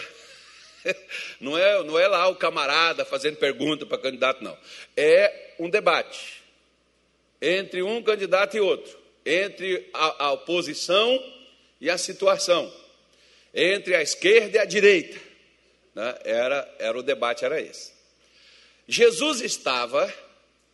[1.40, 4.58] não é, não é lá o camarada fazendo pergunta para candidato, não.
[4.94, 6.42] É um debate
[7.40, 11.39] entre um candidato e outro, entre a, a oposição
[11.80, 12.72] e a situação,
[13.54, 15.18] entre a esquerda e a direita.
[15.94, 16.18] Né?
[16.24, 17.92] Era, era o debate, era esse.
[18.86, 20.12] Jesus estava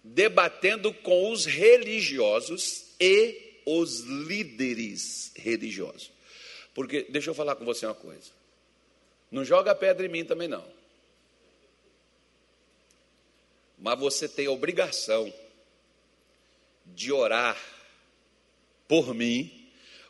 [0.03, 6.11] debatendo com os religiosos e os líderes religiosos.
[6.75, 8.31] Porque, deixa eu falar com você uma coisa.
[9.31, 10.65] Não joga pedra em mim também não.
[13.79, 15.33] Mas você tem a obrigação
[16.87, 17.61] de orar
[18.87, 19.56] por mim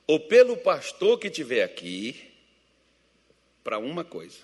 [0.07, 2.31] ou pelo pastor que estiver aqui
[3.65, 4.39] para uma coisa: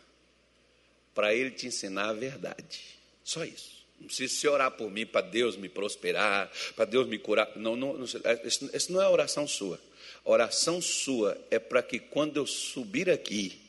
[1.15, 2.81] para ele te ensinar a verdade.
[3.23, 3.83] Só isso.
[4.01, 7.53] Não precisa se orar por mim para Deus me prosperar, para Deus me curar.
[7.55, 9.79] Não, não, não isso não é oração sua.
[10.25, 13.61] Oração sua é para que quando eu subir aqui,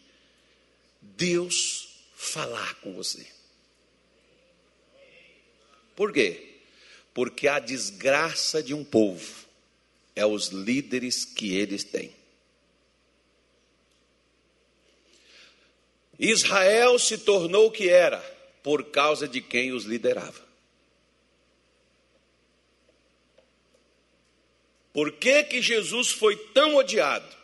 [0.99, 3.27] Deus falar com você.
[5.95, 6.55] Por quê?
[7.13, 9.42] Porque a desgraça de um povo
[10.15, 12.13] é os líderes que eles têm.
[16.19, 18.19] Israel se tornou o que era
[18.61, 20.41] por causa de quem os liderava.
[24.93, 27.35] Por que, que Jesus foi tão odiado?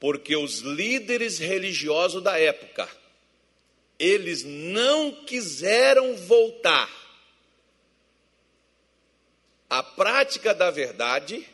[0.00, 2.88] Porque os líderes religiosos da época,
[3.98, 6.90] eles não quiseram voltar
[9.68, 11.46] à prática da verdade,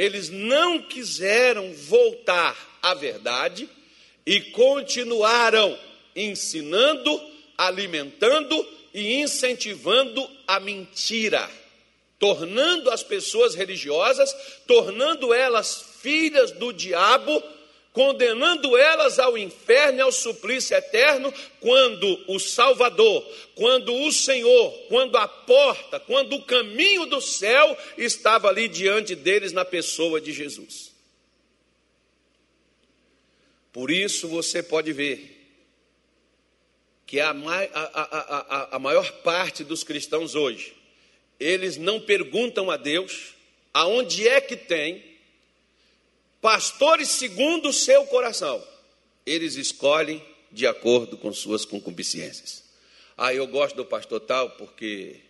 [0.00, 3.68] eles não quiseram voltar à verdade
[4.24, 5.78] e continuaram
[6.16, 7.20] ensinando
[7.58, 11.46] alimentando e incentivando a mentira,
[12.18, 14.34] tornando as pessoas religiosas,
[14.66, 17.42] tornando elas filhas do diabo,
[17.92, 23.22] condenando elas ao inferno e ao suplício eterno, quando o Salvador,
[23.54, 29.52] quando o Senhor, quando a porta, quando o caminho do céu estava ali diante deles
[29.52, 30.92] na pessoa de Jesus.
[33.72, 35.38] Por isso você pode ver
[37.06, 40.74] que a, a, a, a maior parte dos cristãos hoje,
[41.40, 43.34] eles não perguntam a Deus
[43.74, 45.09] aonde é que tem
[46.40, 48.62] pastores segundo o seu coração.
[49.24, 52.64] Eles escolhem de acordo com suas concupiscências.
[53.16, 55.20] Ah, eu gosto do pastor tal porque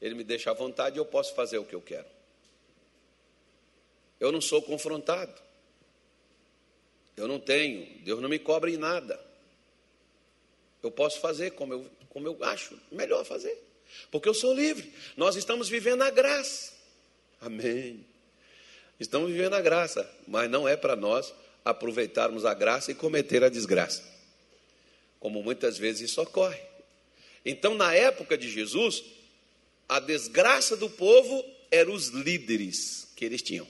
[0.00, 2.06] ele me deixa à vontade e eu posso fazer o que eu quero.
[4.20, 5.42] Eu não sou confrontado.
[7.16, 9.18] Eu não tenho, Deus não me cobra em nada.
[10.82, 13.56] Eu posso fazer como eu, como eu acho melhor fazer,
[14.10, 14.92] porque eu sou livre.
[15.16, 16.74] Nós estamos vivendo a graça.
[17.40, 18.04] Amém.
[18.98, 21.32] Estamos vivendo a graça, mas não é para nós
[21.64, 24.02] aproveitarmos a graça e cometer a desgraça,
[25.18, 26.60] como muitas vezes isso ocorre.
[27.44, 29.02] Então, na época de Jesus,
[29.88, 33.66] a desgraça do povo eram os líderes, que eles tinham.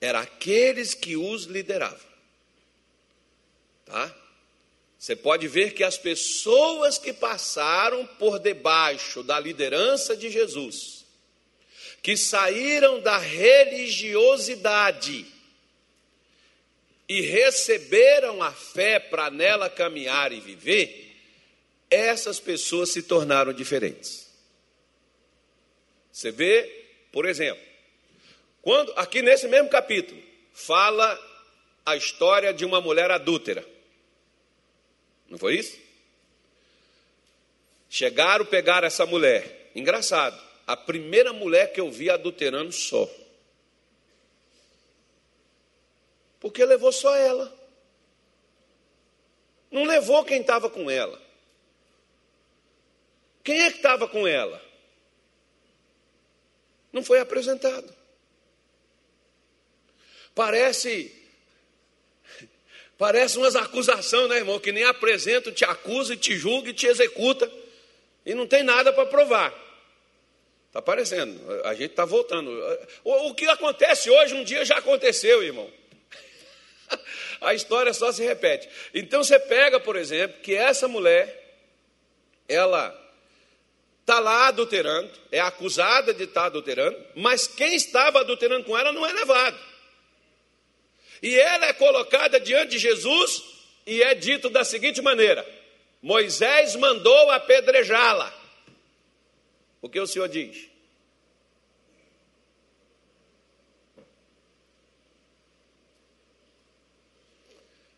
[0.00, 2.10] Era aqueles que os lideravam.
[3.84, 4.14] Tá?
[4.98, 10.99] Você pode ver que as pessoas que passaram por debaixo da liderança de Jesus,
[12.02, 15.26] que saíram da religiosidade
[17.08, 21.14] e receberam a fé para nela caminhar e viver,
[21.90, 24.30] essas pessoas se tornaram diferentes.
[26.12, 27.62] Você vê, por exemplo,
[28.62, 30.22] quando aqui nesse mesmo capítulo
[30.52, 31.18] fala
[31.84, 33.66] a história de uma mulher adúltera.
[35.28, 35.76] Não foi isso?
[37.88, 39.72] Chegaram, pegaram essa mulher.
[39.74, 43.08] Engraçado, a primeira mulher que eu vi adulterando só.
[46.38, 47.52] Porque levou só ela.
[49.70, 51.20] Não levou quem estava com ela.
[53.44, 54.60] Quem é que estava com ela?
[56.92, 57.94] Não foi apresentado.
[60.34, 61.20] Parece
[63.00, 64.60] Parece umas acusações, né, irmão?
[64.60, 67.50] Que nem apresenta, te acusa, te julga e te executa.
[68.26, 69.54] E não tem nada para provar.
[70.70, 71.36] Está parecendo.
[71.64, 72.48] A gente está voltando.
[73.02, 75.68] O, o que acontece hoje, um dia já aconteceu, irmão.
[77.42, 78.68] A história só se repete.
[78.94, 81.58] Então você pega, por exemplo, que essa mulher,
[82.48, 82.96] ela
[84.00, 88.92] está lá adulterando, é acusada de estar tá adulterando, mas quem estava adulterando com ela
[88.92, 89.58] não é levado.
[91.20, 93.42] E ela é colocada diante de Jesus
[93.84, 95.44] e é dito da seguinte maneira:
[96.00, 98.39] Moisés mandou apedrejá-la.
[99.80, 100.68] O que o Senhor diz?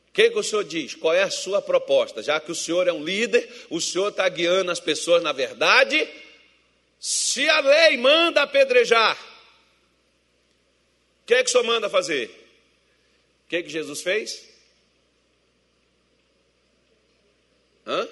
[0.09, 0.95] O que, que, o senhor diz?
[0.95, 2.23] Qual é a sua proposta?
[2.23, 6.07] Já que o senhor é um líder, o senhor está guiando as pessoas na verdade.
[7.01, 9.17] Se a lei manda apedrejar,
[11.23, 12.43] o que, é que o senhor manda fazer?
[13.53, 14.49] que, que Jesus fez?
[17.87, 18.09] Hã?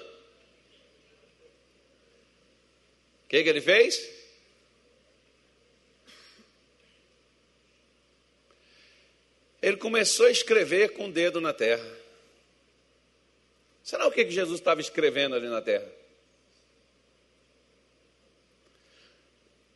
[3.20, 4.11] O que, que ele fez?
[9.61, 11.97] Ele começou a escrever com o dedo na terra.
[13.81, 15.87] Será o que, que Jesus estava escrevendo ali na terra?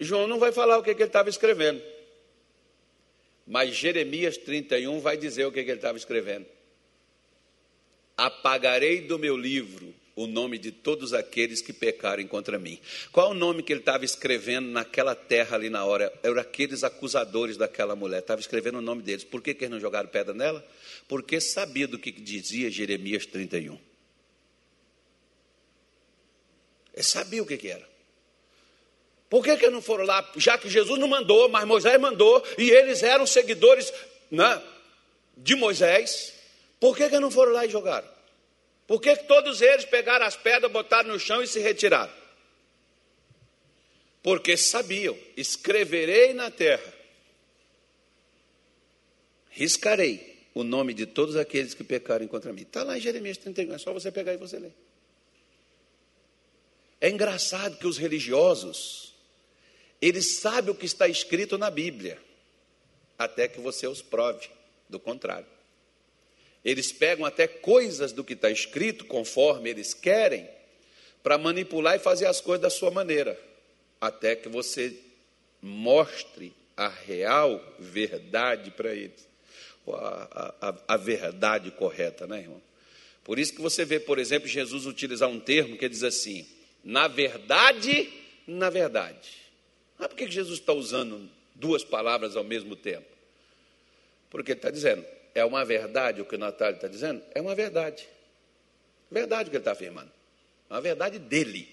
[0.01, 1.81] João não vai falar o que, que ele estava escrevendo.
[3.47, 6.45] Mas Jeremias 31 vai dizer o que, que ele estava escrevendo.
[8.17, 12.79] Apagarei do meu livro o nome de todos aqueles que pecarem contra mim.
[13.11, 16.11] Qual o nome que ele estava escrevendo naquela terra ali na hora?
[16.23, 18.19] Eram aqueles acusadores daquela mulher.
[18.19, 19.25] Estava escrevendo o nome deles.
[19.25, 20.65] Por que, que eles não jogaram pedra nela?
[21.07, 23.77] Porque sabia do que dizia Jeremias 31.
[26.93, 27.85] Ele sabia o que, que era.
[29.29, 30.31] Por que, que não foram lá?
[30.37, 33.91] Já que Jesus não mandou, mas Moisés mandou, e eles eram seguidores
[34.31, 34.61] né,
[35.35, 36.33] de Moisés,
[36.79, 38.14] por que, que não foram lá e jogaram?
[38.87, 42.13] Por que, todos eles pegaram as pedras, botaram no chão e se retiraram?
[44.21, 46.93] Porque sabiam: escreverei na terra,
[49.49, 52.61] riscarei o nome de todos aqueles que pecaram contra mim.
[52.61, 54.73] Está lá em Jeremias 31, é só você pegar e você ler.
[57.01, 59.13] É engraçado que os religiosos,
[60.01, 62.19] eles sabem o que está escrito na Bíblia,
[63.17, 64.47] até que você os prove
[64.87, 65.54] do contrário.
[66.65, 70.49] Eles pegam até coisas do que está escrito, conforme eles querem,
[71.21, 73.39] para manipular e fazer as coisas da sua maneira,
[74.01, 74.97] até que você
[75.61, 79.27] mostre a real verdade para eles,
[79.87, 82.61] a, a, a, verdade correta, né, irmão?
[83.23, 86.47] Por isso que você vê, por exemplo, Jesus utilizar um termo que diz assim:
[86.83, 88.11] na verdade,
[88.47, 89.29] na verdade.
[89.97, 93.07] Mas por que Jesus está usando duas palavras ao mesmo tempo?
[94.29, 95.05] Porque ele está dizendo,
[95.35, 97.21] é uma verdade o que o Natália está dizendo?
[97.35, 98.07] É uma verdade.
[99.11, 100.09] Verdade o que ele está afirmando.
[100.69, 101.69] É uma verdade dele.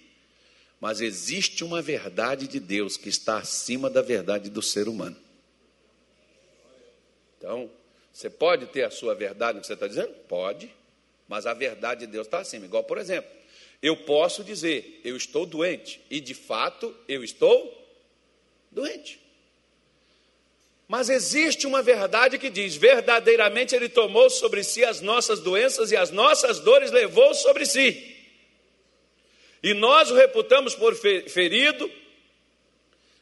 [0.81, 5.17] Mas existe uma verdade de Deus que está acima da verdade do ser humano.
[7.39, 7.71] Então,
[8.13, 10.13] você pode ter a sua verdade no que você está dizendo?
[10.29, 10.69] Pode.
[11.29, 12.67] Mas a verdade de Deus está acima.
[12.67, 13.31] Igual, por exemplo,
[13.81, 16.01] eu posso dizer, eu estou doente.
[16.11, 17.81] E de fato, eu estou
[18.73, 19.21] doente.
[20.93, 25.97] Mas existe uma verdade que diz: verdadeiramente Ele tomou sobre si as nossas doenças e
[25.97, 28.15] as nossas dores levou sobre si.
[29.63, 31.91] E nós o reputamos por ferido,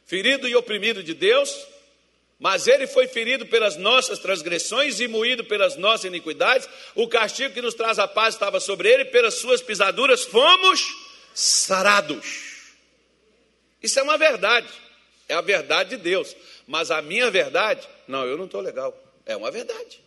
[0.05, 1.65] ferido e oprimido de Deus,
[2.37, 6.67] mas ele foi ferido pelas nossas transgressões e moído pelas nossas iniquidades.
[6.93, 10.93] O castigo que nos traz a paz estava sobre ele, pelas suas pisaduras fomos
[11.33, 12.73] sarados.
[13.81, 14.67] Isso é uma verdade
[15.31, 16.35] é a verdade de Deus.
[16.71, 18.97] Mas a minha verdade, não, eu não estou legal.
[19.25, 19.99] É uma verdade.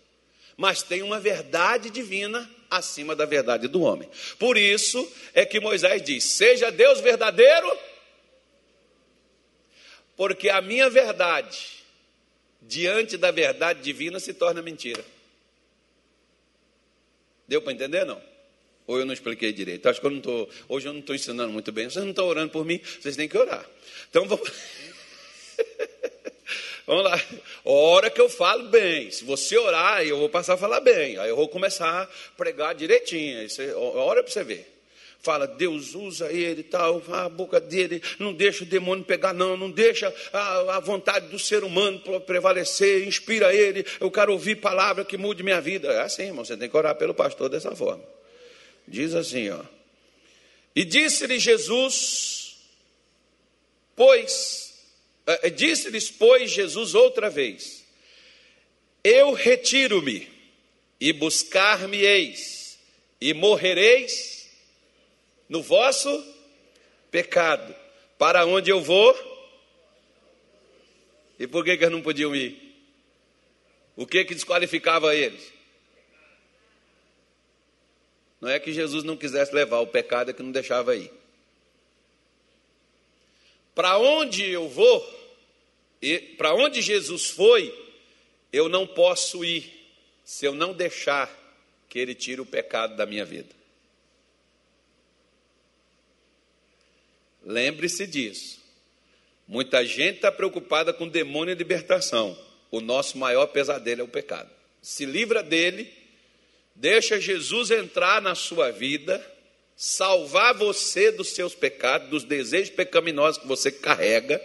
[0.57, 4.09] Mas tem uma verdade divina acima da verdade do homem.
[4.39, 7.71] Por isso é que Moisés diz: Seja Deus verdadeiro,
[10.17, 11.85] porque a minha verdade,
[12.63, 15.05] diante da verdade divina, se torna mentira.
[17.47, 18.23] Deu para entender, não?
[18.87, 19.87] Ou eu não expliquei direito?
[19.87, 20.49] Acho que eu não estou.
[20.67, 21.91] Hoje eu não estou ensinando muito bem.
[21.91, 23.69] Vocês não estão orando por mim, vocês têm que orar.
[24.09, 24.51] Então vamos.
[26.87, 27.21] vamos lá.
[27.65, 29.11] Hora que eu falo bem.
[29.11, 31.19] Se você orar, eu vou passar a falar bem.
[31.19, 33.49] Aí eu vou começar a pregar direitinho.
[33.49, 34.75] Você, ora para você ver.
[35.25, 39.71] Fala, Deus usa ele tal, a boca dele, não deixa o demônio pegar, não, não
[39.71, 45.17] deixa a, a vontade do ser humano prevalecer, inspira ele, eu quero ouvir palavra que
[45.17, 45.89] mude minha vida.
[45.89, 48.05] É assim, irmão, você tem que orar pelo pastor dessa forma.
[48.87, 49.61] Diz assim, ó.
[50.77, 52.59] E disse-lhe Jesus,
[53.97, 54.64] pois,
[55.55, 57.85] disse-lhes, pois, Jesus outra vez:
[59.03, 60.29] Eu retiro-me
[61.01, 62.79] e buscar-me-eis,
[63.21, 64.51] e morrereis
[65.49, 66.11] no vosso
[67.11, 67.75] pecado.
[68.19, 69.15] Para onde eu vou?
[71.39, 72.65] E por que, que eles não podiam ir?
[73.97, 75.53] O que que desqualificava eles?
[78.41, 81.11] Não é que Jesus não quisesse levar, o pecado é que não deixava ir.
[83.75, 85.01] Para onde eu vou,
[86.37, 87.75] para onde Jesus foi,
[88.53, 89.73] eu não posso ir
[90.25, 91.29] se eu não deixar
[91.89, 93.55] que Ele tire o pecado da minha vida.
[97.45, 98.63] Lembre-se disso.
[99.47, 102.39] Muita gente está preocupada com demônio e libertação.
[102.71, 104.51] O nosso maior pesadelo é o pecado.
[104.81, 106.05] Se livra dele
[106.75, 109.25] Deixa Jesus entrar na sua vida,
[109.77, 114.41] salvar você dos seus pecados, dos desejos pecaminosos que você carrega,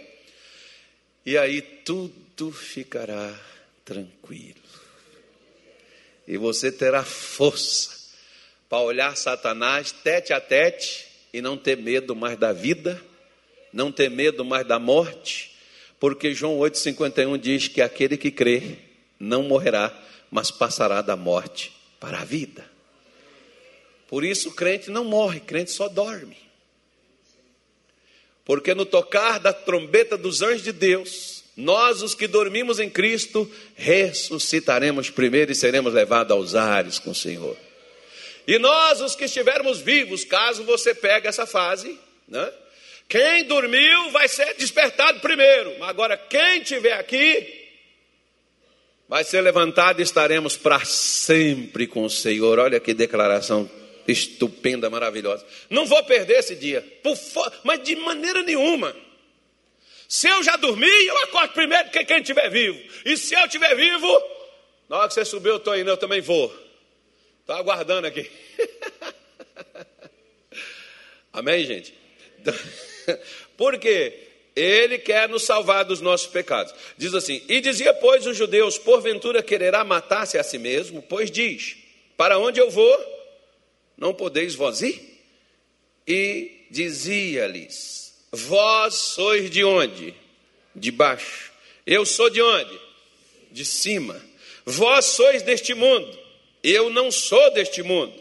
[1.24, 3.38] e aí tudo ficará
[3.84, 4.60] tranquilo.
[6.26, 8.00] E você terá força
[8.68, 13.02] para olhar Satanás tete a tete e não ter medo mais da vida,
[13.72, 15.56] não ter medo mais da morte,
[15.98, 18.78] porque João 8,51 diz que aquele que crê
[19.18, 19.92] não morrerá,
[20.30, 22.69] mas passará da morte para a vida.
[24.10, 26.36] Por isso o crente não morre, o crente só dorme.
[28.44, 33.48] Porque no tocar da trombeta dos anjos de Deus, nós, os que dormimos em Cristo,
[33.76, 37.56] ressuscitaremos primeiro e seremos levados aos ares com o Senhor.
[38.48, 41.96] E nós, os que estivermos vivos, caso você pegue essa fase,
[42.26, 42.52] né?
[43.08, 45.84] Quem dormiu vai ser despertado primeiro.
[45.84, 47.68] Agora, quem estiver aqui,
[49.08, 52.58] vai ser levantado e estaremos para sempre com o Senhor.
[52.58, 53.70] Olha que declaração
[54.10, 55.46] estupenda, maravilhosa.
[55.68, 56.84] Não vou perder esse dia,
[57.64, 58.94] mas de maneira nenhuma.
[60.08, 62.80] Se eu já dormi, eu acordo primeiro que quem estiver vivo.
[63.04, 64.22] E se eu estiver vivo,
[64.88, 66.52] na hora que você subir, eu estou indo, eu também vou.
[67.40, 68.28] Estou aguardando aqui.
[71.32, 71.94] Amém, gente?
[73.56, 74.26] Por quê?
[74.56, 76.74] Ele quer nos salvar dos nossos pecados.
[76.98, 81.02] Diz assim: E dizia, pois, os judeus: Porventura quererá matar-se a si mesmo?
[81.02, 81.76] Pois diz:
[82.16, 83.19] Para onde eu vou,
[84.00, 85.20] não podeis vós ir?
[86.08, 90.14] E dizia-lhes: Vós sois de onde?
[90.74, 91.52] De baixo.
[91.86, 92.80] Eu sou de onde?
[93.52, 94.20] De cima.
[94.64, 96.18] Vós sois deste mundo.
[96.62, 98.18] Eu não sou deste mundo.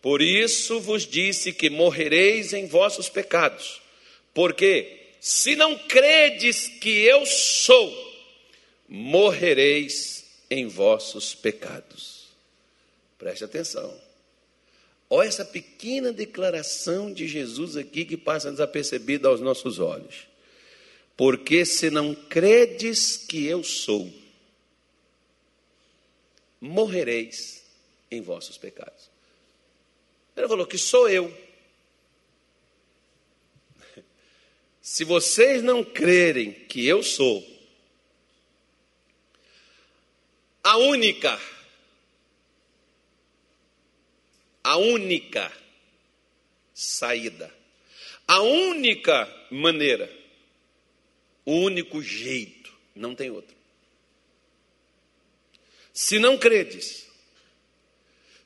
[0.00, 3.80] Por isso vos disse que morrereis em vossos pecados.
[4.34, 7.92] Porque se não credes que eu sou,
[8.88, 12.26] morrereis em vossos pecados.
[13.18, 14.11] Preste atenção.
[15.14, 20.26] Olha essa pequena declaração de Jesus aqui que passa desapercebida aos nossos olhos.
[21.14, 24.10] Porque se não credes que eu sou,
[26.58, 27.62] morrereis
[28.10, 29.10] em vossos pecados.
[30.34, 31.30] Ele falou que sou eu.
[34.80, 37.46] Se vocês não crerem que eu sou
[40.64, 41.38] a única,
[44.62, 45.50] a única
[46.72, 47.52] saída,
[48.26, 50.10] a única maneira,
[51.44, 53.56] o único jeito, não tem outro.
[55.92, 57.06] Se não credes,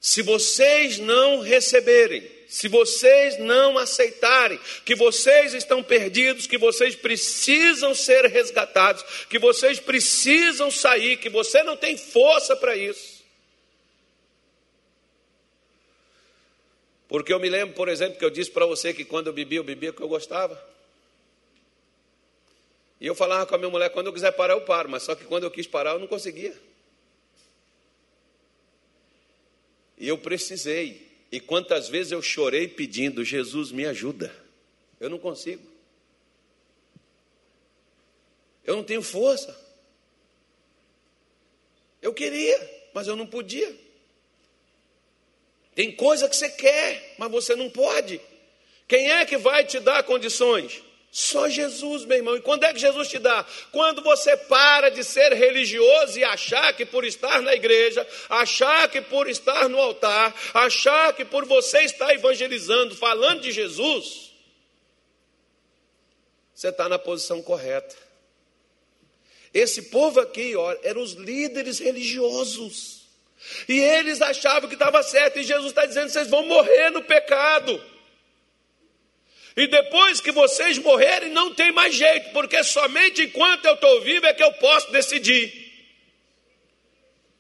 [0.01, 7.95] se vocês não receberem, se vocês não aceitarem que vocês estão perdidos, que vocês precisam
[7.95, 13.16] ser resgatados, que vocês precisam sair, que você não tem força para isso.
[17.09, 19.59] Porque eu me lembro, por exemplo, que eu disse para você que quando eu bebia,
[19.59, 20.61] eu bebia que eu gostava.
[23.01, 24.89] E eu falava com a minha mulher: quando eu quiser parar, eu paro.
[24.89, 26.57] Mas só que quando eu quis parar, eu não conseguia.
[29.99, 31.07] E eu precisei.
[31.31, 34.35] E quantas vezes eu chorei pedindo: Jesus, me ajuda.
[34.99, 35.63] Eu não consigo.
[38.65, 39.65] Eu não tenho força.
[42.03, 43.86] Eu queria, mas eu não podia.
[45.77, 48.19] Tem coisa que você quer, mas você não pode.
[48.89, 50.83] Quem é que vai te dar condições?
[51.13, 52.35] Só Jesus, meu irmão.
[52.35, 53.45] E quando é que Jesus te dá?
[53.71, 59.03] Quando você para de ser religioso e achar que por estar na igreja, achar que
[59.03, 64.33] por estar no altar, achar que por você estar evangelizando, falando de Jesus,
[66.55, 67.95] você está na posição correta.
[69.53, 72.96] Esse povo aqui, ó, eram os líderes religiosos.
[73.69, 75.39] E eles achavam que estava certo.
[75.39, 77.83] E Jesus está dizendo: vocês vão morrer no pecado.
[79.57, 84.27] E depois que vocês morrerem, não tem mais jeito, porque somente enquanto eu estou vivo
[84.27, 85.67] é que eu posso decidir.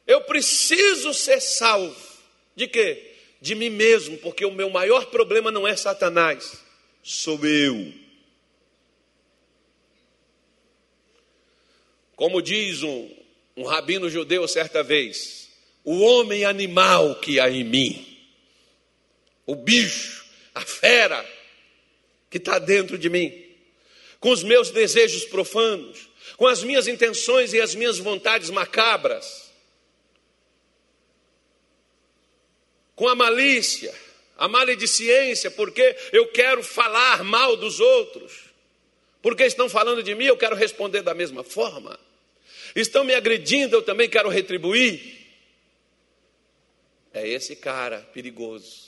[0.06, 1.94] Eu preciso ser salvo.
[2.54, 3.16] De quê?
[3.38, 6.64] De mim mesmo, porque o meu maior problema não é Satanás,
[7.02, 7.92] sou eu.
[12.14, 13.14] Como diz um,
[13.54, 15.45] um rabino judeu certa vez,
[15.86, 18.04] o homem animal que há em mim,
[19.46, 21.24] o bicho, a fera,
[22.28, 23.32] que está dentro de mim,
[24.18, 29.52] com os meus desejos profanos, com as minhas intenções e as minhas vontades macabras,
[32.96, 33.94] com a malícia,
[34.36, 38.32] a maledicência, porque eu quero falar mal dos outros,
[39.22, 41.96] porque estão falando de mim, eu quero responder da mesma forma,
[42.74, 45.15] estão me agredindo, eu também quero retribuir.
[47.16, 48.86] É esse cara perigoso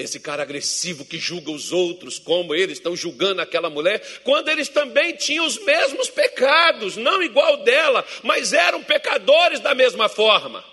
[0.00, 4.66] Esse cara agressivo que julga os outros, como eles estão julgando aquela mulher, quando eles
[4.66, 10.64] também tinham os mesmos pecados, não igual dela, mas eram pecadores da mesma forma.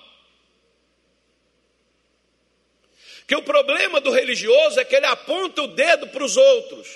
[3.28, 6.88] Que o problema do religioso é que ele aponta o dedo para os outros.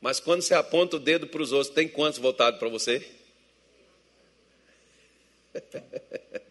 [0.00, 3.04] Mas quando você aponta o dedo para os outros, tem quantos voltados para você?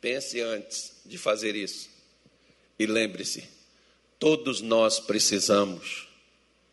[0.00, 1.90] Pense antes de fazer isso.
[2.78, 3.44] E lembre-se,
[4.18, 6.08] todos nós precisamos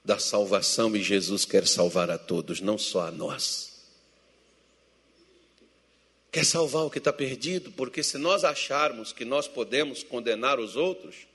[0.03, 3.73] da salvação e Jesus quer salvar a todos, não só a nós.
[6.31, 10.77] Quer salvar o que está perdido, porque se nós acharmos que nós podemos condenar os
[10.77, 11.27] outros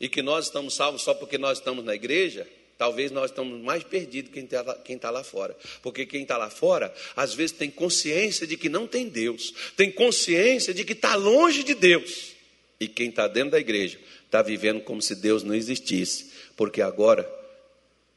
[0.00, 2.48] e que nós estamos salvos só porque nós estamos na igreja,
[2.78, 4.46] Talvez nós estamos mais perdidos que
[4.84, 5.56] quem está lá fora.
[5.82, 9.90] Porque quem está lá fora, às vezes tem consciência de que não tem Deus, tem
[9.90, 12.36] consciência de que está longe de Deus.
[12.78, 16.30] E quem está dentro da igreja está vivendo como se Deus não existisse.
[16.56, 17.28] Porque agora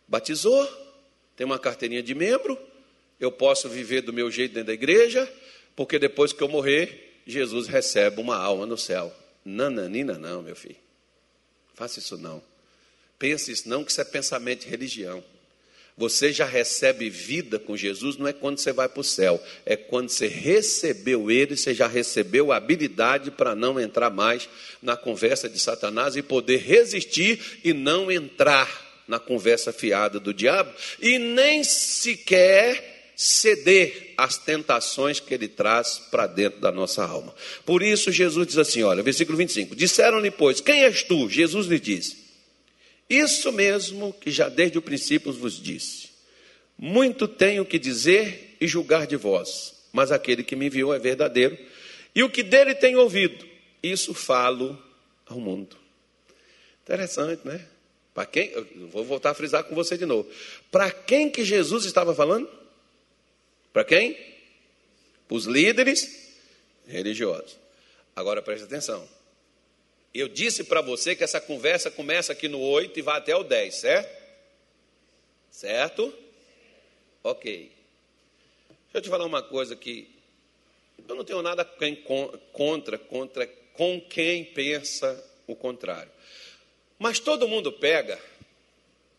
[0.07, 0.67] batizou,
[1.35, 2.55] tem uma carteirinha de membro,
[3.19, 5.27] eu posso viver do meu jeito dentro da igreja,
[5.75, 9.11] porque depois que eu morrer, Jesus recebe uma alma no céu.
[9.43, 10.75] Nananina, não, meu filho.
[11.73, 12.50] Faça isso não.
[13.21, 15.23] Pense isso não, que isso é pensamento de religião.
[15.95, 19.75] Você já recebe vida com Jesus, não é quando você vai para o céu, é
[19.75, 24.49] quando você recebeu Ele, você já recebeu a habilidade para não entrar mais
[24.81, 30.73] na conversa de Satanás e poder resistir e não entrar na conversa fiada do diabo
[30.99, 37.35] e nem sequer ceder às tentações que ele traz para dentro da nossa alma.
[37.67, 41.29] Por isso, Jesus diz assim: olha, versículo 25: Disseram-lhe, pois, quem és tu?
[41.29, 42.20] Jesus lhe disse
[43.11, 46.09] isso mesmo que já desde o princípio vos disse.
[46.77, 51.57] Muito tenho que dizer e julgar de vós, mas aquele que me enviou é verdadeiro,
[52.15, 53.45] e o que dele tenho ouvido,
[53.83, 54.81] isso falo
[55.25, 55.75] ao mundo.
[56.83, 57.67] Interessante, né?
[58.13, 58.51] Para quem?
[58.91, 60.29] Vou voltar a frisar com você de novo.
[60.69, 62.49] Para quem que Jesus estava falando?
[63.71, 64.17] Para quem?
[65.27, 66.33] Para os líderes
[66.87, 67.57] religiosos.
[68.15, 69.07] Agora preste atenção.
[70.13, 73.43] Eu disse para você que essa conversa começa aqui no 8 e vai até o
[73.43, 74.21] 10, certo?
[75.49, 76.13] Certo?
[77.23, 77.71] Ok.
[78.69, 80.09] Deixa eu te falar uma coisa que
[81.07, 81.63] eu não tenho nada
[82.53, 86.11] contra, contra com quem pensa o contrário.
[86.99, 88.19] Mas todo mundo pega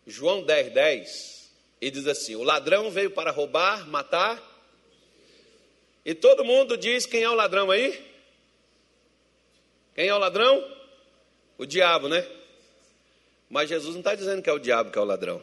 [0.05, 4.51] João 10, 10 e diz assim: o ladrão veio para roubar, matar.
[6.05, 7.99] E todo mundo diz quem é o ladrão aí?
[9.95, 10.82] Quem é o ladrão?
[11.63, 12.27] O diabo, né?
[13.49, 15.41] Mas Jesus não está dizendo que é o diabo que é o ladrão.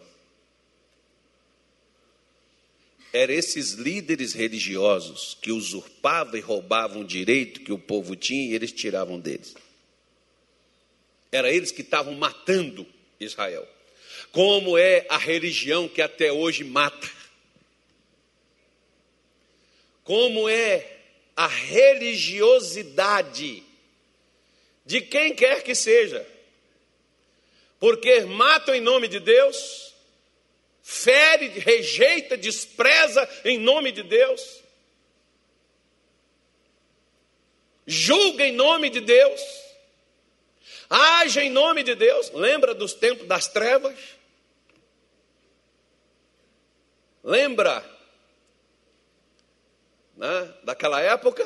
[3.10, 8.54] Eram esses líderes religiosos que usurpavam e roubavam o direito que o povo tinha e
[8.54, 9.54] eles tiravam deles.
[11.32, 12.86] Era eles que estavam matando
[13.18, 13.66] Israel.
[14.30, 17.10] Como é a religião que até hoje mata.
[20.04, 20.98] Como é
[21.34, 23.69] a religiosidade
[24.90, 26.26] de quem quer que seja.
[27.78, 29.94] Porque matam em nome de Deus,
[30.82, 34.60] fere, rejeita, despreza em nome de Deus,
[37.86, 39.40] julga em nome de Deus,
[40.88, 42.32] age em nome de Deus.
[42.32, 43.96] Lembra dos tempos das trevas?
[47.22, 47.88] Lembra
[50.16, 51.44] né, daquela época?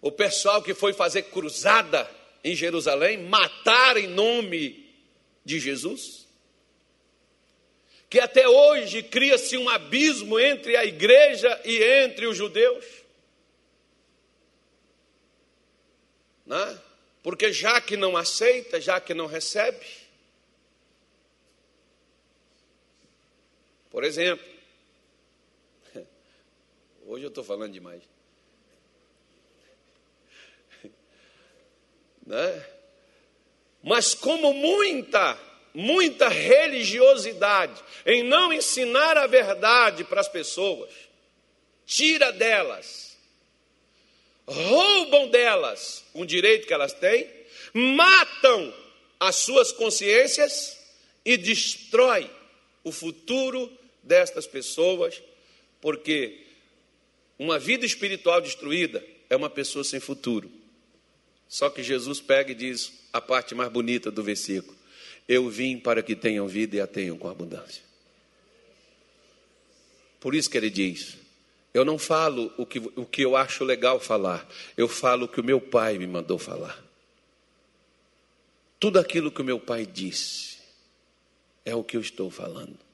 [0.00, 2.08] O pessoal que foi fazer cruzada
[2.44, 4.88] em Jerusalém, matar em nome
[5.44, 6.26] de Jesus?
[8.08, 12.84] Que até hoje cria-se um abismo entre a igreja e entre os judeus?
[16.46, 16.82] Né?
[17.22, 19.84] Porque já que não aceita, já que não recebe.
[23.90, 24.46] Por exemplo,
[27.04, 28.17] hoje eu estou falando demais.
[32.28, 32.62] Né?
[33.82, 35.38] Mas como muita,
[35.72, 40.90] muita religiosidade em não ensinar a verdade para as pessoas,
[41.86, 43.16] tira delas,
[44.46, 47.26] roubam delas um direito que elas têm,
[47.72, 48.74] matam
[49.18, 50.78] as suas consciências
[51.24, 52.30] e destrói
[52.84, 53.72] o futuro
[54.02, 55.22] destas pessoas,
[55.80, 56.46] porque
[57.38, 60.57] uma vida espiritual destruída é uma pessoa sem futuro.
[61.48, 64.76] Só que Jesus pega e diz a parte mais bonita do versículo:
[65.26, 67.82] Eu vim para que tenham vida e a tenham com abundância.
[70.20, 71.16] Por isso que ele diz:
[71.72, 74.46] Eu não falo o que, o que eu acho legal falar,
[74.76, 76.84] eu falo o que o meu pai me mandou falar.
[78.78, 80.58] Tudo aquilo que o meu pai disse
[81.64, 82.87] é o que eu estou falando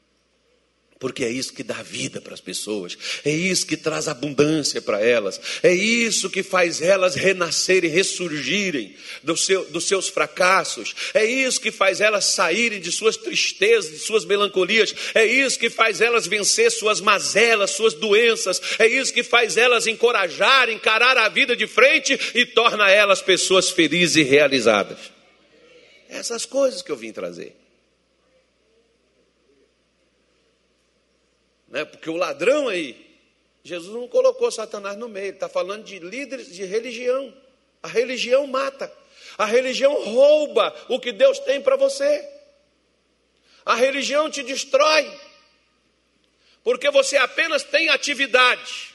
[0.99, 5.01] porque é isso que dá vida para as pessoas, é isso que traz abundância para
[5.01, 11.61] elas, é isso que faz elas renascerem, ressurgirem do seu, dos seus fracassos, é isso
[11.61, 16.27] que faz elas saírem de suas tristezas, de suas melancolias, é isso que faz elas
[16.27, 21.67] vencer suas mazelas, suas doenças, é isso que faz elas encorajar, encarar a vida de
[21.67, 24.99] frente e torna elas pessoas felizes e realizadas.
[26.09, 27.64] Essas coisas que eu vim trazer.
[31.75, 31.85] Né?
[31.85, 33.19] Porque o ladrão aí,
[33.65, 37.37] Jesus não colocou Satanás no meio, ele está falando de líderes de religião.
[37.83, 38.91] A religião mata,
[39.37, 42.31] a religião rouba o que Deus tem para você.
[43.67, 45.11] A religião te destrói,
[46.63, 48.94] porque você apenas tem atividade.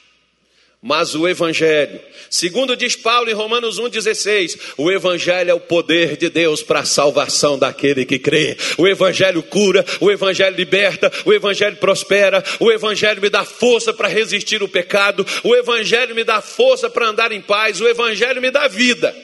[0.82, 2.00] Mas o Evangelho,
[2.30, 6.84] segundo diz Paulo em Romanos 1,16, o Evangelho é o poder de Deus para a
[6.86, 8.56] salvação daquele que crê.
[8.78, 14.08] O Evangelho cura, o Evangelho liberta, o Evangelho prospera, o Evangelho me dá força para
[14.08, 18.50] resistir o pecado, o Evangelho me dá força para andar em paz, o Evangelho me
[18.50, 19.14] dá vida,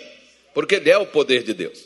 [0.52, 1.72] porque Ele é o poder de Deus.